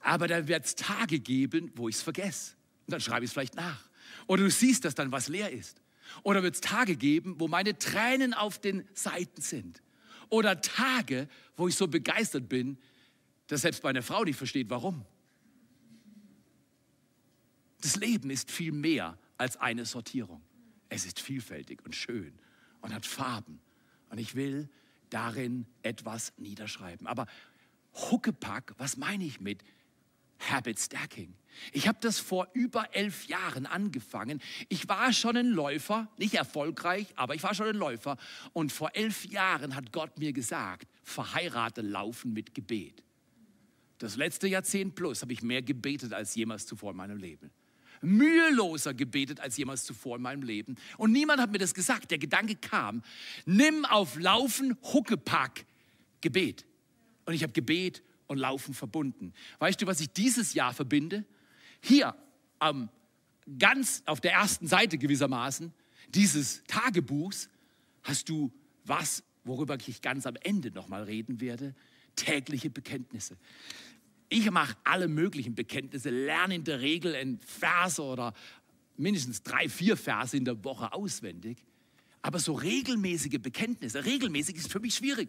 [0.00, 2.54] Aber da wird es Tage geben, wo ich es vergesse.
[2.86, 3.88] Und dann schreibe ich es vielleicht nach.
[4.26, 5.80] Oder du siehst, dass dann was leer ist.
[6.22, 9.82] Oder wird es Tage geben, wo meine Tränen auf den Seiten sind.
[10.28, 12.78] Oder Tage, wo ich so begeistert bin,
[13.48, 15.04] dass selbst meine Frau nicht versteht, warum.
[17.80, 20.42] Das Leben ist viel mehr als eine Sortierung.
[20.88, 22.38] Es ist vielfältig und schön
[22.80, 23.60] und hat Farben.
[24.10, 24.68] Und ich will
[25.08, 27.06] darin etwas niederschreiben.
[27.06, 27.26] Aber
[27.94, 29.62] Huckepack, was meine ich mit
[30.38, 31.34] Habit Stacking?
[31.72, 34.40] Ich habe das vor über elf Jahren angefangen.
[34.68, 38.16] Ich war schon ein Läufer, nicht erfolgreich, aber ich war schon ein Läufer.
[38.52, 43.02] Und vor elf Jahren hat Gott mir gesagt, verheirate laufen mit Gebet.
[43.98, 47.50] Das letzte Jahrzehnt plus habe ich mehr gebetet als jemals zuvor in meinem Leben.
[48.00, 50.76] Müheloser gebetet als jemals zuvor in meinem Leben.
[50.96, 52.10] Und niemand hat mir das gesagt.
[52.10, 53.02] Der Gedanke kam,
[53.44, 55.66] nimm auf Laufen Huckepack
[56.20, 56.66] Gebet.
[57.26, 59.32] Und ich habe Gebet und Laufen verbunden.
[59.58, 61.24] Weißt du, was ich dieses Jahr verbinde?
[61.80, 62.14] Hier
[62.58, 62.88] am
[63.58, 65.72] ganz auf der ersten Seite gewissermaßen
[66.14, 67.48] dieses Tagebuchs
[68.02, 68.52] hast du
[68.84, 71.74] was, worüber ich ganz am Ende nochmal reden werde,
[72.16, 73.36] tägliche Bekenntnisse.
[74.30, 78.32] Ich mache alle möglichen Bekenntnisse, lerne in der Regel ein Vers oder
[78.96, 81.58] mindestens drei, vier Verse in der Woche auswendig.
[82.22, 85.28] Aber so regelmäßige Bekenntnisse, regelmäßig ist für mich schwierig.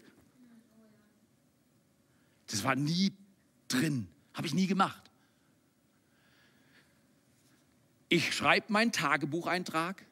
[2.45, 3.11] Das war nie
[3.67, 5.01] drin, habe ich nie gemacht.
[8.07, 10.05] Ich schreibe meinen Tagebucheintrag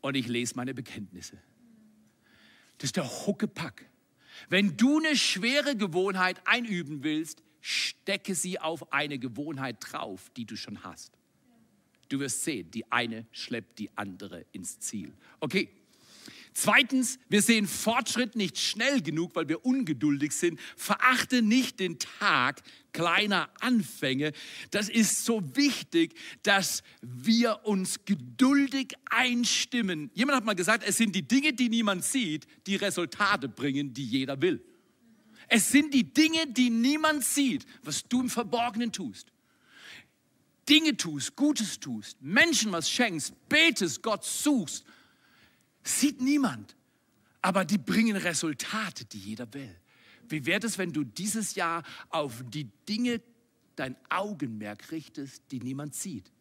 [0.00, 1.36] und ich lese meine Bekenntnisse.
[2.78, 3.84] Das ist der Huckepack.
[4.48, 10.54] Wenn du eine schwere Gewohnheit einüben willst, stecke sie auf eine Gewohnheit drauf, die du
[10.54, 11.18] schon hast.
[12.08, 15.12] Du wirst sehen, die eine schleppt die andere ins Ziel.
[15.40, 15.68] Okay,
[16.58, 20.58] Zweitens, wir sehen Fortschritt nicht schnell genug, weil wir ungeduldig sind.
[20.74, 22.62] Verachte nicht den Tag
[22.94, 24.32] kleiner Anfänge.
[24.70, 30.10] Das ist so wichtig, dass wir uns geduldig einstimmen.
[30.14, 34.06] Jemand hat mal gesagt, es sind die Dinge, die niemand sieht, die Resultate bringen, die
[34.06, 34.64] jeder will.
[35.48, 39.32] Es sind die Dinge, die niemand sieht, was du im Verborgenen tust.
[40.68, 44.84] Dinge tust, Gutes tust, Menschen was schenkst, betest, Gott suchst,
[45.84, 46.74] sieht niemand.
[47.40, 49.74] Aber die bringen Resultate, die jeder will.
[50.28, 53.20] Wie wäre es, wenn du dieses Jahr auf die Dinge
[53.76, 56.32] dein Augenmerk richtest, die niemand sieht?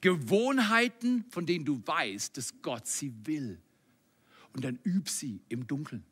[0.00, 3.60] Gewohnheiten, von denen du weißt, dass Gott sie will.
[4.54, 6.04] Und dann üb sie im Dunkeln.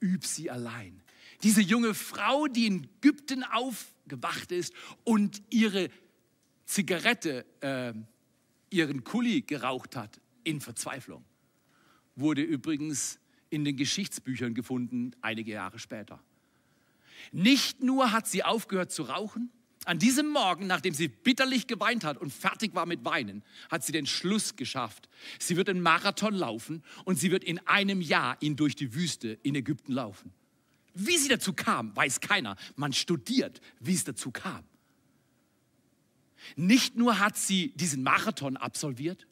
[0.00, 1.00] Üb sie allein.
[1.42, 4.72] Diese junge Frau, die in Ägypten aufgewacht ist
[5.04, 5.90] und ihre
[6.64, 7.92] Zigarette, äh,
[8.70, 11.24] ihren Kuli geraucht hat, in Verzweiflung,
[12.16, 13.18] wurde übrigens
[13.50, 16.20] in den Geschichtsbüchern gefunden, einige Jahre später.
[17.32, 19.50] Nicht nur hat sie aufgehört zu rauchen,
[19.84, 23.92] an diesem Morgen, nachdem sie bitterlich geweint hat und fertig war mit Weinen, hat sie
[23.92, 25.08] den Schluss geschafft.
[25.38, 29.38] Sie wird einen Marathon laufen und sie wird in einem Jahr ihn durch die Wüste
[29.42, 30.32] in Ägypten laufen.
[30.94, 32.56] Wie sie dazu kam, weiß keiner.
[32.76, 34.64] Man studiert, wie es dazu kam.
[36.56, 39.26] Nicht nur hat sie diesen Marathon absolviert,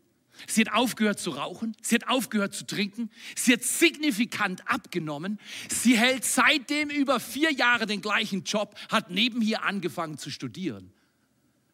[0.47, 5.97] sie hat aufgehört zu rauchen, sie hat aufgehört zu trinken, sie hat signifikant abgenommen, sie
[5.97, 10.93] hält seitdem über vier Jahre den gleichen Job, hat nebenher angefangen zu studieren.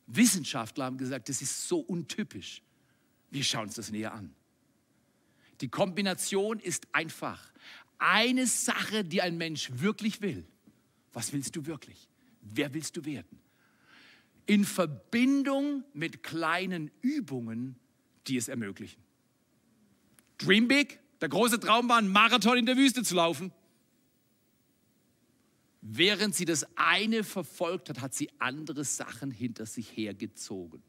[0.07, 2.63] Wissenschaftler haben gesagt, das ist so untypisch.
[3.31, 4.35] Wir schauen uns das näher an.
[5.61, 7.53] Die Kombination ist einfach.
[7.99, 10.47] Eine Sache, die ein Mensch wirklich will.
[11.13, 12.09] Was willst du wirklich?
[12.41, 13.41] Wer willst du werden?
[14.49, 17.77] in Verbindung mit kleinen Übungen,
[18.27, 19.01] die es ermöglichen.
[20.39, 23.53] Dream big, der große Traum war, einen Marathon in der Wüste zu laufen.
[25.83, 30.83] Während sie das eine verfolgt hat, hat sie andere Sachen hinter sich hergezogen.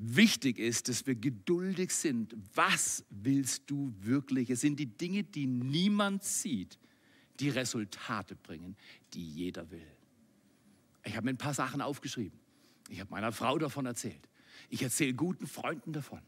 [0.00, 2.36] Wichtig ist, dass wir geduldig sind.
[2.54, 4.48] Was willst du wirklich?
[4.48, 6.78] Es sind die Dinge, die niemand sieht,
[7.40, 8.76] die Resultate bringen,
[9.12, 9.90] die jeder will.
[11.02, 12.38] Ich habe mir ein paar Sachen aufgeschrieben.
[12.88, 14.28] Ich habe meiner Frau davon erzählt.
[14.70, 16.22] Ich erzähle guten Freunden davon.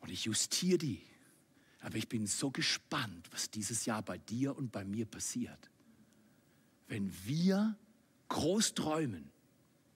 [0.00, 1.00] Und ich justiere die.
[1.80, 5.70] Aber ich bin so gespannt, was dieses Jahr bei dir und bei mir passiert.
[6.88, 7.78] Wenn wir
[8.28, 9.30] groß träumen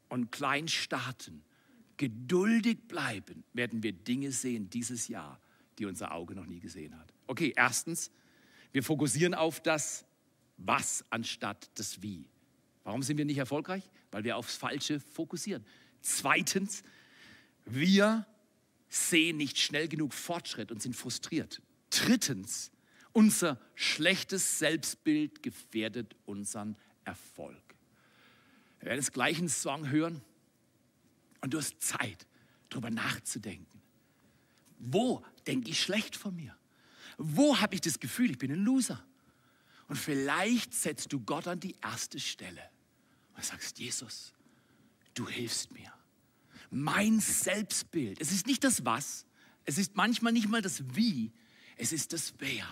[0.09, 1.43] und klein starten,
[1.97, 5.41] geduldig bleiben, werden wir Dinge sehen dieses Jahr,
[5.79, 7.13] die unser Auge noch nie gesehen hat.
[7.27, 8.11] Okay, erstens,
[8.73, 10.05] wir fokussieren auf das
[10.57, 12.29] Was anstatt das Wie.
[12.85, 13.91] Warum sind wir nicht erfolgreich?
[14.11, 15.65] Weil wir aufs Falsche fokussieren.
[16.01, 16.83] Zweitens,
[17.65, 18.27] wir
[18.89, 21.63] sehen nicht schnell genug Fortschritt und sind frustriert.
[21.91, 22.71] Drittens,
[23.13, 27.63] unser schlechtes Selbstbild gefährdet unseren Erfolg.
[28.81, 30.21] Wir werden jetzt gleich einen Song hören
[31.45, 32.27] und du hast Zeit,
[32.71, 33.83] darüber nachzudenken.
[34.79, 36.57] Wo denke ich schlecht von mir?
[37.19, 39.05] Wo habe ich das Gefühl, ich bin ein Loser?
[39.87, 42.63] Und vielleicht setzt du Gott an die erste Stelle
[43.37, 44.33] und sagst, Jesus,
[45.13, 45.93] du hilfst mir.
[46.71, 49.27] Mein Selbstbild, es ist nicht das Was,
[49.67, 51.31] es ist manchmal nicht mal das Wie,
[51.77, 52.67] es ist das Wer.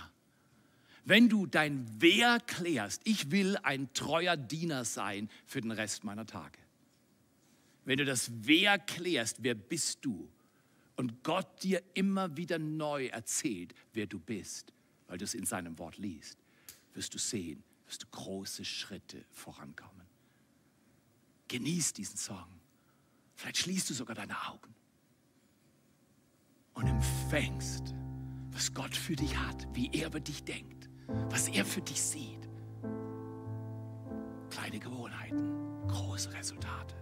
[1.05, 6.25] Wenn du dein Wer klärst, ich will ein treuer Diener sein für den Rest meiner
[6.25, 6.59] Tage.
[7.85, 10.29] Wenn du das Wer klärst, wer bist du?
[10.97, 14.73] Und Gott dir immer wieder neu erzählt, wer du bist,
[15.07, 16.39] weil du es in seinem Wort liest,
[16.95, 20.07] wirst du sehen, wirst du große Schritte vorankommen.
[21.49, 22.61] Genieß diesen Song.
[23.35, 24.75] Vielleicht schließt du sogar deine Augen
[26.75, 27.95] und empfängst,
[28.51, 30.89] was Gott für dich hat, wie er über dich denkt,
[31.31, 32.49] was er für dich sieht.
[34.51, 36.95] Kleine Gewohnheiten, große Resultate.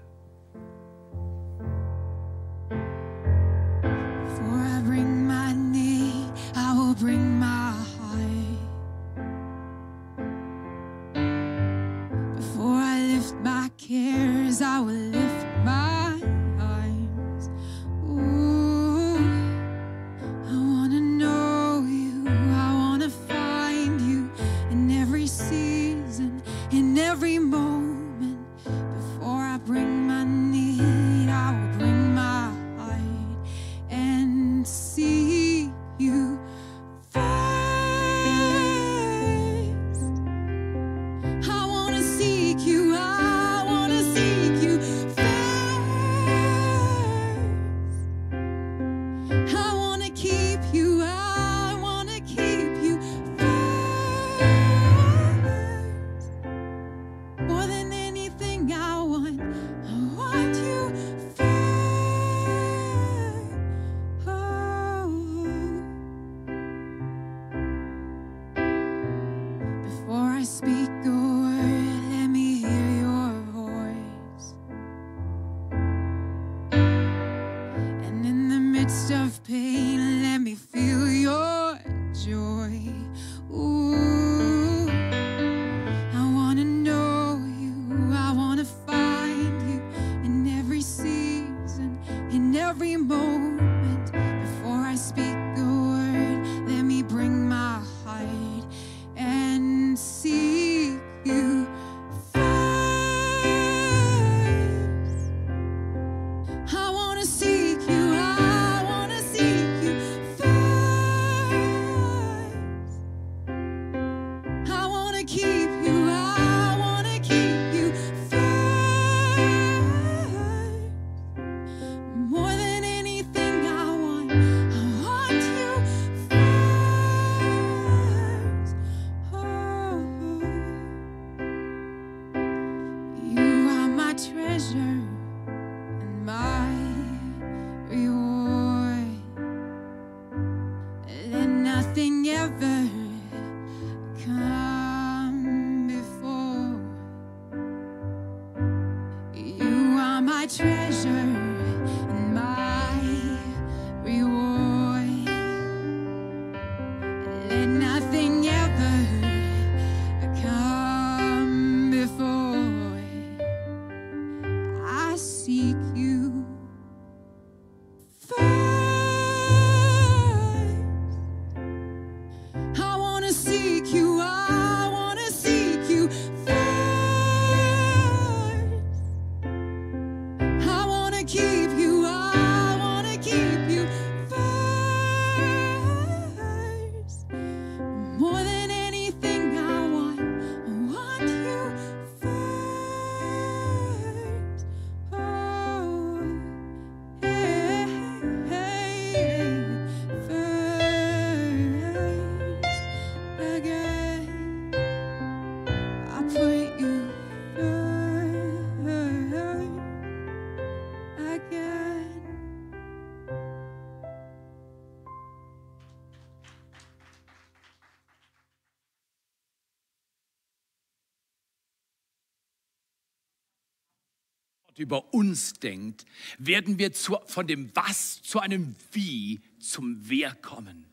[224.80, 226.06] Über uns denkt,
[226.38, 230.86] werden wir zu, von dem Was zu einem Wie zum Wer kommen.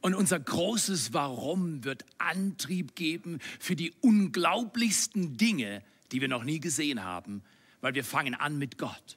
[0.00, 6.60] Und unser großes Warum wird Antrieb geben für die unglaublichsten Dinge, die wir noch nie
[6.60, 7.42] gesehen haben,
[7.80, 9.16] weil wir fangen an mit Gott.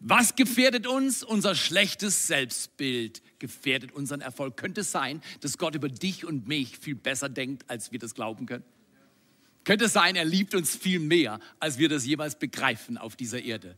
[0.00, 1.22] Was gefährdet uns?
[1.22, 4.56] Unser schlechtes Selbstbild gefährdet unseren Erfolg.
[4.56, 8.14] Könnte es sein, dass Gott über dich und mich viel besser denkt, als wir das
[8.14, 8.64] glauben können?
[9.64, 13.76] Könnte sein, er liebt uns viel mehr, als wir das jemals begreifen auf dieser Erde.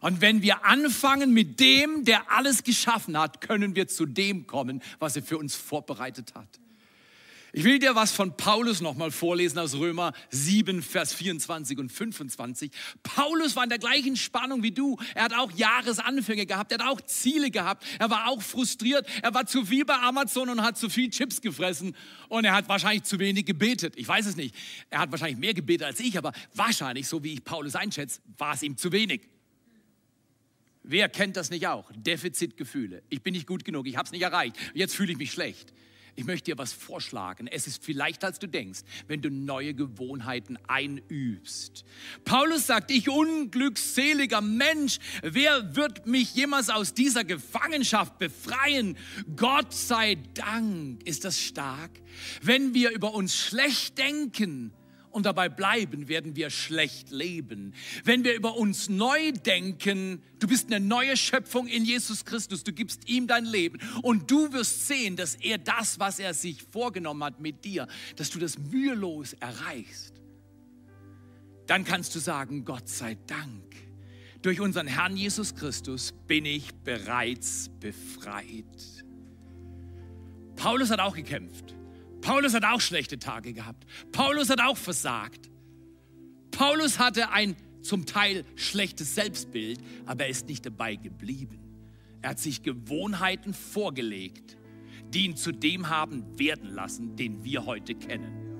[0.00, 4.82] Und wenn wir anfangen mit dem, der alles geschaffen hat, können wir zu dem kommen,
[4.98, 6.48] was er für uns vorbereitet hat.
[7.52, 12.70] Ich will dir was von Paulus nochmal vorlesen aus Römer 7, Vers 24 und 25.
[13.02, 14.96] Paulus war in der gleichen Spannung wie du.
[15.14, 19.34] Er hat auch Jahresanfänge gehabt, er hat auch Ziele gehabt, er war auch frustriert, er
[19.34, 21.96] war zu viel bei Amazon und hat zu viel Chips gefressen
[22.28, 23.94] und er hat wahrscheinlich zu wenig gebetet.
[23.96, 24.54] Ich weiß es nicht.
[24.88, 28.54] Er hat wahrscheinlich mehr gebetet als ich, aber wahrscheinlich, so wie ich Paulus einschätze, war
[28.54, 29.22] es ihm zu wenig.
[30.84, 31.90] Wer kennt das nicht auch?
[31.94, 33.02] Defizitgefühle.
[33.08, 34.56] Ich bin nicht gut genug, ich habe es nicht erreicht.
[34.72, 35.72] Jetzt fühle ich mich schlecht.
[36.16, 37.46] Ich möchte dir was vorschlagen.
[37.46, 41.84] Es ist vielleicht, als du denkst, wenn du neue Gewohnheiten einübst.
[42.24, 48.96] Paulus sagt, ich unglückseliger Mensch, wer wird mich jemals aus dieser Gefangenschaft befreien?
[49.36, 51.90] Gott sei Dank ist das stark.
[52.42, 54.72] Wenn wir über uns schlecht denken,
[55.10, 57.74] und dabei bleiben, werden wir schlecht leben.
[58.04, 62.72] Wenn wir über uns neu denken, du bist eine neue Schöpfung in Jesus Christus, du
[62.72, 67.24] gibst ihm dein Leben und du wirst sehen, dass er das, was er sich vorgenommen
[67.24, 67.86] hat mit dir,
[68.16, 70.14] dass du das mühelos erreichst.
[71.66, 73.76] Dann kannst du sagen, Gott sei Dank,
[74.42, 78.64] durch unseren Herrn Jesus Christus bin ich bereits befreit.
[80.56, 81.74] Paulus hat auch gekämpft.
[82.20, 83.84] Paulus hat auch schlechte Tage gehabt.
[84.12, 85.50] Paulus hat auch versagt.
[86.50, 91.58] Paulus hatte ein zum Teil schlechtes Selbstbild, aber er ist nicht dabei geblieben.
[92.22, 94.56] Er hat sich Gewohnheiten vorgelegt,
[95.14, 98.50] die ihn zu dem haben werden lassen, den wir heute kennen.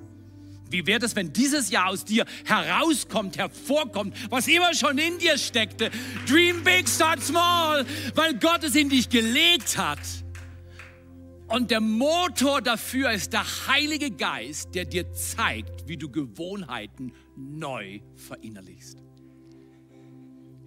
[0.70, 5.36] Wie wäre es, wenn dieses Jahr aus dir herauskommt, hervorkommt, was immer schon in dir
[5.36, 5.90] steckte?
[6.28, 7.84] Dream big, start small,
[8.14, 9.98] weil Gott es in dich gelegt hat.
[11.50, 18.00] Und der Motor dafür ist der Heilige Geist, der dir zeigt, wie du Gewohnheiten neu
[18.14, 19.02] verinnerlichst.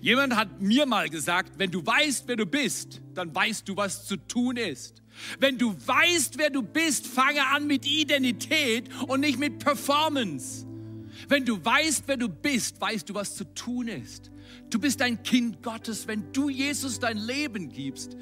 [0.02, 4.06] Jemand hat mir mal gesagt, wenn du weißt, wer du bist, dann weißt du, was
[4.06, 5.02] zu tun ist.
[5.40, 10.68] Wenn du weißt, wer du bist, fange an mit Identität und nicht mit Performance.
[11.30, 14.32] Wenn du weißt, wer du bist, weißt du, was zu tun ist.
[14.70, 16.08] Du bist ein Kind Gottes.
[16.10, 18.18] Wenn du Jesus dein Leben gibst,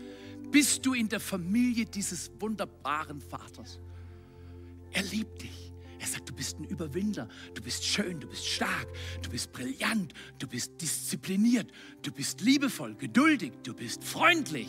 [0.51, 3.79] bist du in der Familie dieses wunderbaren Vaters.
[4.91, 5.71] Er liebt dich.
[5.99, 8.87] Er sagt, du bist ein Überwinder, du bist schön, du bist stark,
[9.21, 11.71] du bist brillant, du bist diszipliniert,
[12.01, 14.67] du bist liebevoll, geduldig, du bist freundlich.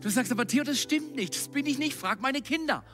[0.00, 2.84] Du sagst aber, Theo, das stimmt nicht, das bin ich nicht, frag meine Kinder.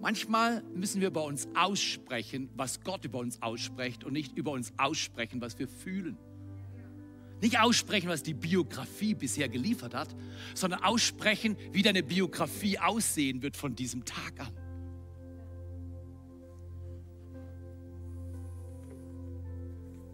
[0.00, 4.72] Manchmal müssen wir über uns aussprechen, was Gott über uns ausspricht und nicht über uns
[4.76, 6.16] aussprechen, was wir fühlen.
[7.42, 10.14] Nicht aussprechen, was die Biografie bisher geliefert hat,
[10.54, 14.52] sondern aussprechen, wie deine Biografie aussehen wird von diesem Tag an.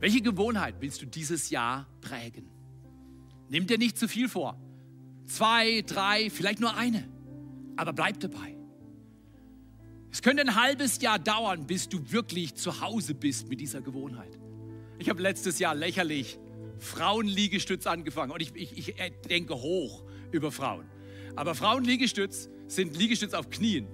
[0.00, 2.48] Welche Gewohnheit willst du dieses Jahr prägen?
[3.50, 4.58] Nimm dir nicht zu viel vor.
[5.26, 7.06] Zwei, drei, vielleicht nur eine.
[7.76, 8.56] Aber bleib dabei.
[10.10, 14.38] Es könnte ein halbes Jahr dauern, bis du wirklich zu Hause bist mit dieser Gewohnheit.
[14.98, 16.38] Ich habe letztes Jahr lächerlich
[16.78, 18.94] Frauenliegestütz angefangen und ich, ich, ich
[19.28, 20.86] denke hoch über Frauen.
[21.36, 23.86] Aber Frauenliegestütz sind Liegestütz auf Knien.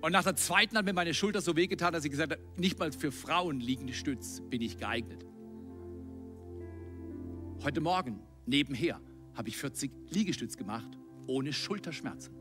[0.00, 2.78] Und nach der zweiten hat mir meine Schulter so wehgetan, dass ich gesagt habe, nicht
[2.78, 3.60] mal für Frauen
[3.92, 5.26] Stütz bin ich geeignet.
[7.62, 9.00] Heute Morgen nebenher
[9.34, 10.88] habe ich 40 Liegestütz gemacht,
[11.26, 12.39] ohne Schulterschmerzen.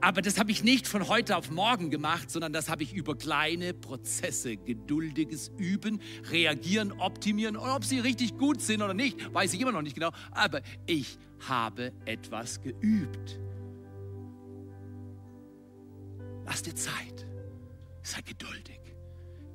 [0.00, 3.16] Aber das habe ich nicht von heute auf morgen gemacht, sondern das habe ich über
[3.16, 7.56] kleine Prozesse, geduldiges Üben, reagieren, optimieren.
[7.56, 10.12] Und ob sie richtig gut sind oder nicht, weiß ich immer noch nicht genau.
[10.30, 11.18] Aber ich
[11.48, 13.40] habe etwas geübt.
[16.46, 17.26] Lass dir Zeit.
[18.02, 18.80] Sei geduldig.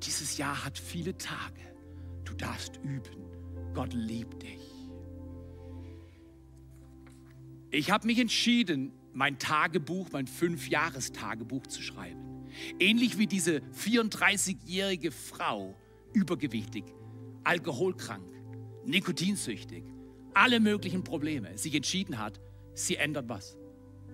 [0.02, 1.60] Dieses Jahr hat viele Tage.
[2.24, 3.24] Du darfst üben.
[3.72, 4.60] Gott liebt dich.
[7.70, 12.48] Ich habe mich entschieden, mein Tagebuch, mein Fünfjahrestagebuch zu schreiben.
[12.78, 15.74] Ähnlich wie diese 34-jährige Frau,
[16.12, 16.84] übergewichtig,
[17.42, 18.24] alkoholkrank,
[18.84, 19.84] nikotinsüchtig,
[20.34, 22.40] alle möglichen Probleme, sich entschieden hat,
[22.74, 23.56] sie ändert was.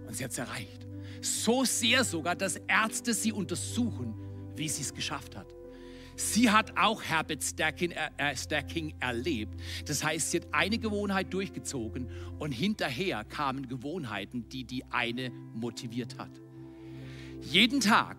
[0.07, 0.87] Und sie hat es erreicht.
[1.21, 4.15] So sehr sogar, dass Ärzte sie untersuchen,
[4.57, 5.55] wie sie es geschafft hat.
[6.21, 9.59] Sie hat auch Habit Stacking, äh, äh, Stacking erlebt.
[9.87, 16.19] Das heißt, sie hat eine Gewohnheit durchgezogen und hinterher kamen Gewohnheiten, die die eine motiviert
[16.19, 16.31] hat.
[17.41, 18.19] Jeden Tag,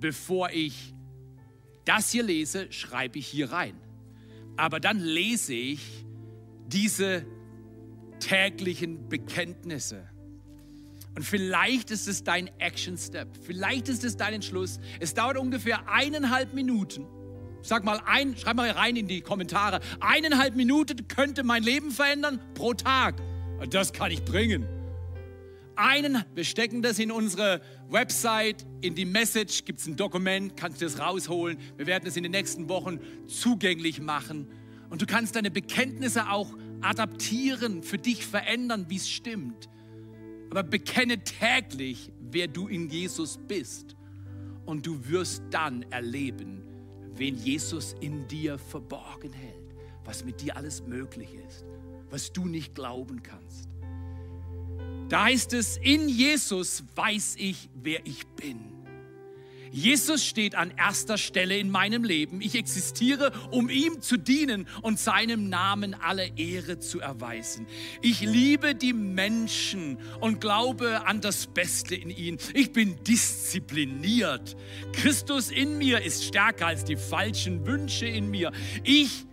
[0.00, 0.94] bevor ich
[1.84, 3.74] das hier lese, schreibe ich hier rein.
[4.56, 6.06] Aber dann lese ich
[6.68, 7.26] diese
[8.18, 10.08] täglichen Bekenntnisse
[11.16, 14.78] und vielleicht ist es dein Action Step, vielleicht ist es dein Entschluss.
[15.00, 17.06] Es dauert ungefähr eineinhalb Minuten.
[17.66, 19.80] Sag mal ein, schreib mal rein in die Kommentare.
[19.98, 23.16] Eineinhalb Minuten könnte mein Leben verändern pro Tag.
[23.70, 24.68] Das kann ich bringen.
[25.74, 30.80] Einen, wir stecken das in unsere Website, in die Message, gibt es ein Dokument, kannst
[30.80, 31.58] du das rausholen.
[31.76, 34.48] Wir werden es in den nächsten Wochen zugänglich machen.
[34.88, 39.68] Und du kannst deine Bekenntnisse auch adaptieren, für dich verändern, wie es stimmt.
[40.50, 43.96] Aber bekenne täglich, wer du in Jesus bist.
[44.66, 46.62] Und du wirst dann erleben,
[47.18, 51.64] wen Jesus in dir verborgen hält, was mit dir alles möglich ist,
[52.10, 53.68] was du nicht glauben kannst.
[55.08, 58.75] Da heißt es, in Jesus weiß ich, wer ich bin.
[59.70, 62.40] Jesus steht an erster Stelle in meinem Leben.
[62.40, 67.66] Ich existiere, um ihm zu dienen und seinem Namen alle Ehre zu erweisen.
[68.02, 72.38] Ich liebe die Menschen und glaube an das Beste in ihnen.
[72.54, 74.56] Ich bin diszipliniert.
[74.92, 78.52] Christus in mir ist stärker als die falschen Wünsche in mir.
[78.84, 79.26] Ich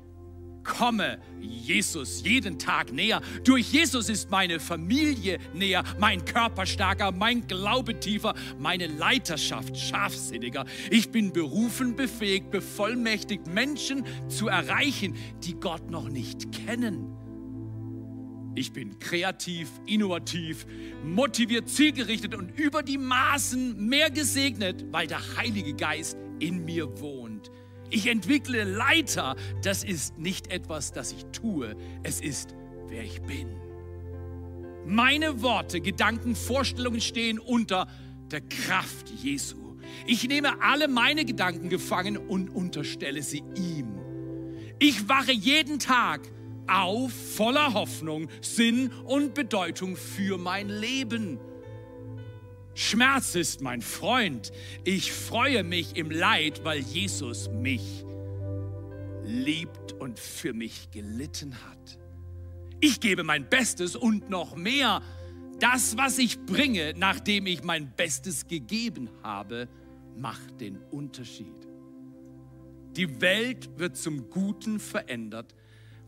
[0.63, 3.21] komme Jesus jeden Tag näher.
[3.43, 10.65] Durch Jesus ist meine Familie näher, mein Körper stärker, mein Glaube tiefer, meine Leiterschaft scharfsinniger.
[10.89, 17.17] Ich bin berufen, befähigt, bevollmächtigt, Menschen zu erreichen, die Gott noch nicht kennen.
[18.55, 20.67] Ich bin kreativ, innovativ,
[21.03, 27.49] motiviert, zielgerichtet und über die Maßen mehr gesegnet, weil der Heilige Geist in mir wohnt.
[27.93, 29.35] Ich entwickle Leiter.
[29.61, 31.75] Das ist nicht etwas, das ich tue.
[32.01, 32.55] Es ist,
[32.87, 33.47] wer ich bin.
[34.83, 37.87] Meine Worte, Gedanken, Vorstellungen stehen unter
[38.31, 39.77] der Kraft Jesu.
[40.07, 43.99] Ich nehme alle meine Gedanken gefangen und unterstelle sie ihm.
[44.79, 46.21] Ich wache jeden Tag
[46.65, 51.37] auf voller Hoffnung, Sinn und Bedeutung für mein Leben.
[52.75, 54.51] Schmerz ist mein Freund.
[54.83, 58.03] Ich freue mich im Leid, weil Jesus mich
[59.23, 61.99] geliebt und für mich gelitten hat.
[62.79, 65.01] Ich gebe mein Bestes und noch mehr.
[65.59, 69.69] Das, was ich bringe, nachdem ich mein Bestes gegeben habe,
[70.17, 71.67] macht den Unterschied.
[72.95, 75.55] Die Welt wird zum Guten verändert,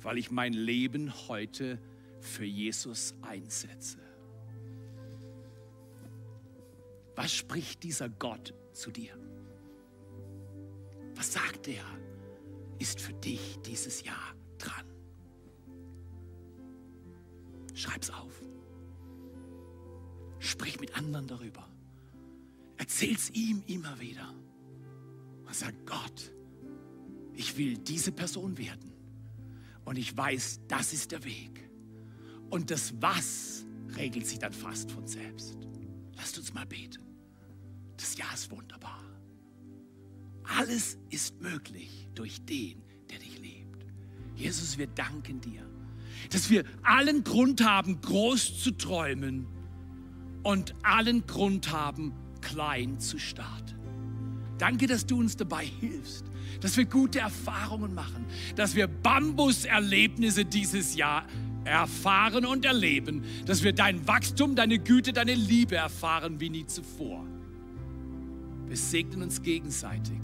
[0.02, 1.80] weil ich mein Leben heute
[2.20, 4.05] für Jesus einsetze.
[7.16, 9.18] Was spricht dieser Gott zu dir?
[11.16, 11.86] Was sagt er,
[12.80, 14.86] ist für dich dieses Jahr dran?
[17.74, 18.34] Schreib's auf.
[20.40, 21.68] Sprich mit anderen darüber.
[22.78, 24.34] Erzähl's ihm immer wieder.
[25.46, 26.32] Und sag Gott,
[27.34, 28.92] ich will diese Person werden.
[29.86, 31.70] Und ich weiß, das ist der Weg.
[32.50, 35.58] Und das Was regelt sich dann fast von selbst.
[36.16, 37.04] Lasst uns mal beten.
[37.98, 39.02] Das Jahr ist wunderbar.
[40.44, 43.86] Alles ist möglich durch den, der dich liebt.
[44.36, 45.68] Jesus, wir danken dir,
[46.30, 49.48] dass wir allen Grund haben, groß zu träumen
[50.44, 53.76] und allen Grund haben, klein zu starten.
[54.58, 56.26] Danke, dass du uns dabei hilfst,
[56.62, 61.26] dass wir gute Erfahrungen machen, dass wir Bambus-Erlebnisse dieses Jahr
[61.66, 67.26] erfahren und erleben, dass wir dein Wachstum, deine Güte, deine Liebe erfahren wie nie zuvor.
[68.68, 70.20] Wir segnen uns gegenseitig.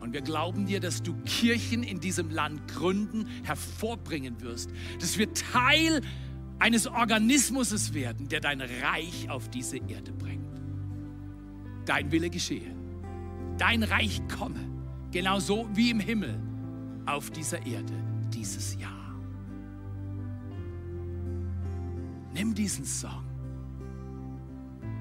[0.00, 4.70] Und wir glauben dir, dass du Kirchen in diesem Land gründen, hervorbringen wirst,
[5.00, 6.00] dass wir Teil
[6.58, 10.46] eines Organismus werden, der dein Reich auf diese Erde bringt.
[11.86, 12.74] Dein Wille geschehe,
[13.58, 14.60] dein Reich komme,
[15.12, 16.38] genauso wie im Himmel
[17.06, 17.92] auf dieser Erde
[18.32, 18.95] dieses Jahr.
[22.36, 23.24] Nimm diesen Song.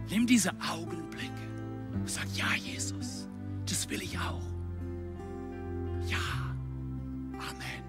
[0.10, 1.34] Nimm diese Augenblicke
[1.94, 3.28] und sag, ja, Jesus,
[3.66, 4.42] das will ich auch.
[6.08, 6.56] Ja,
[7.34, 7.85] Amen.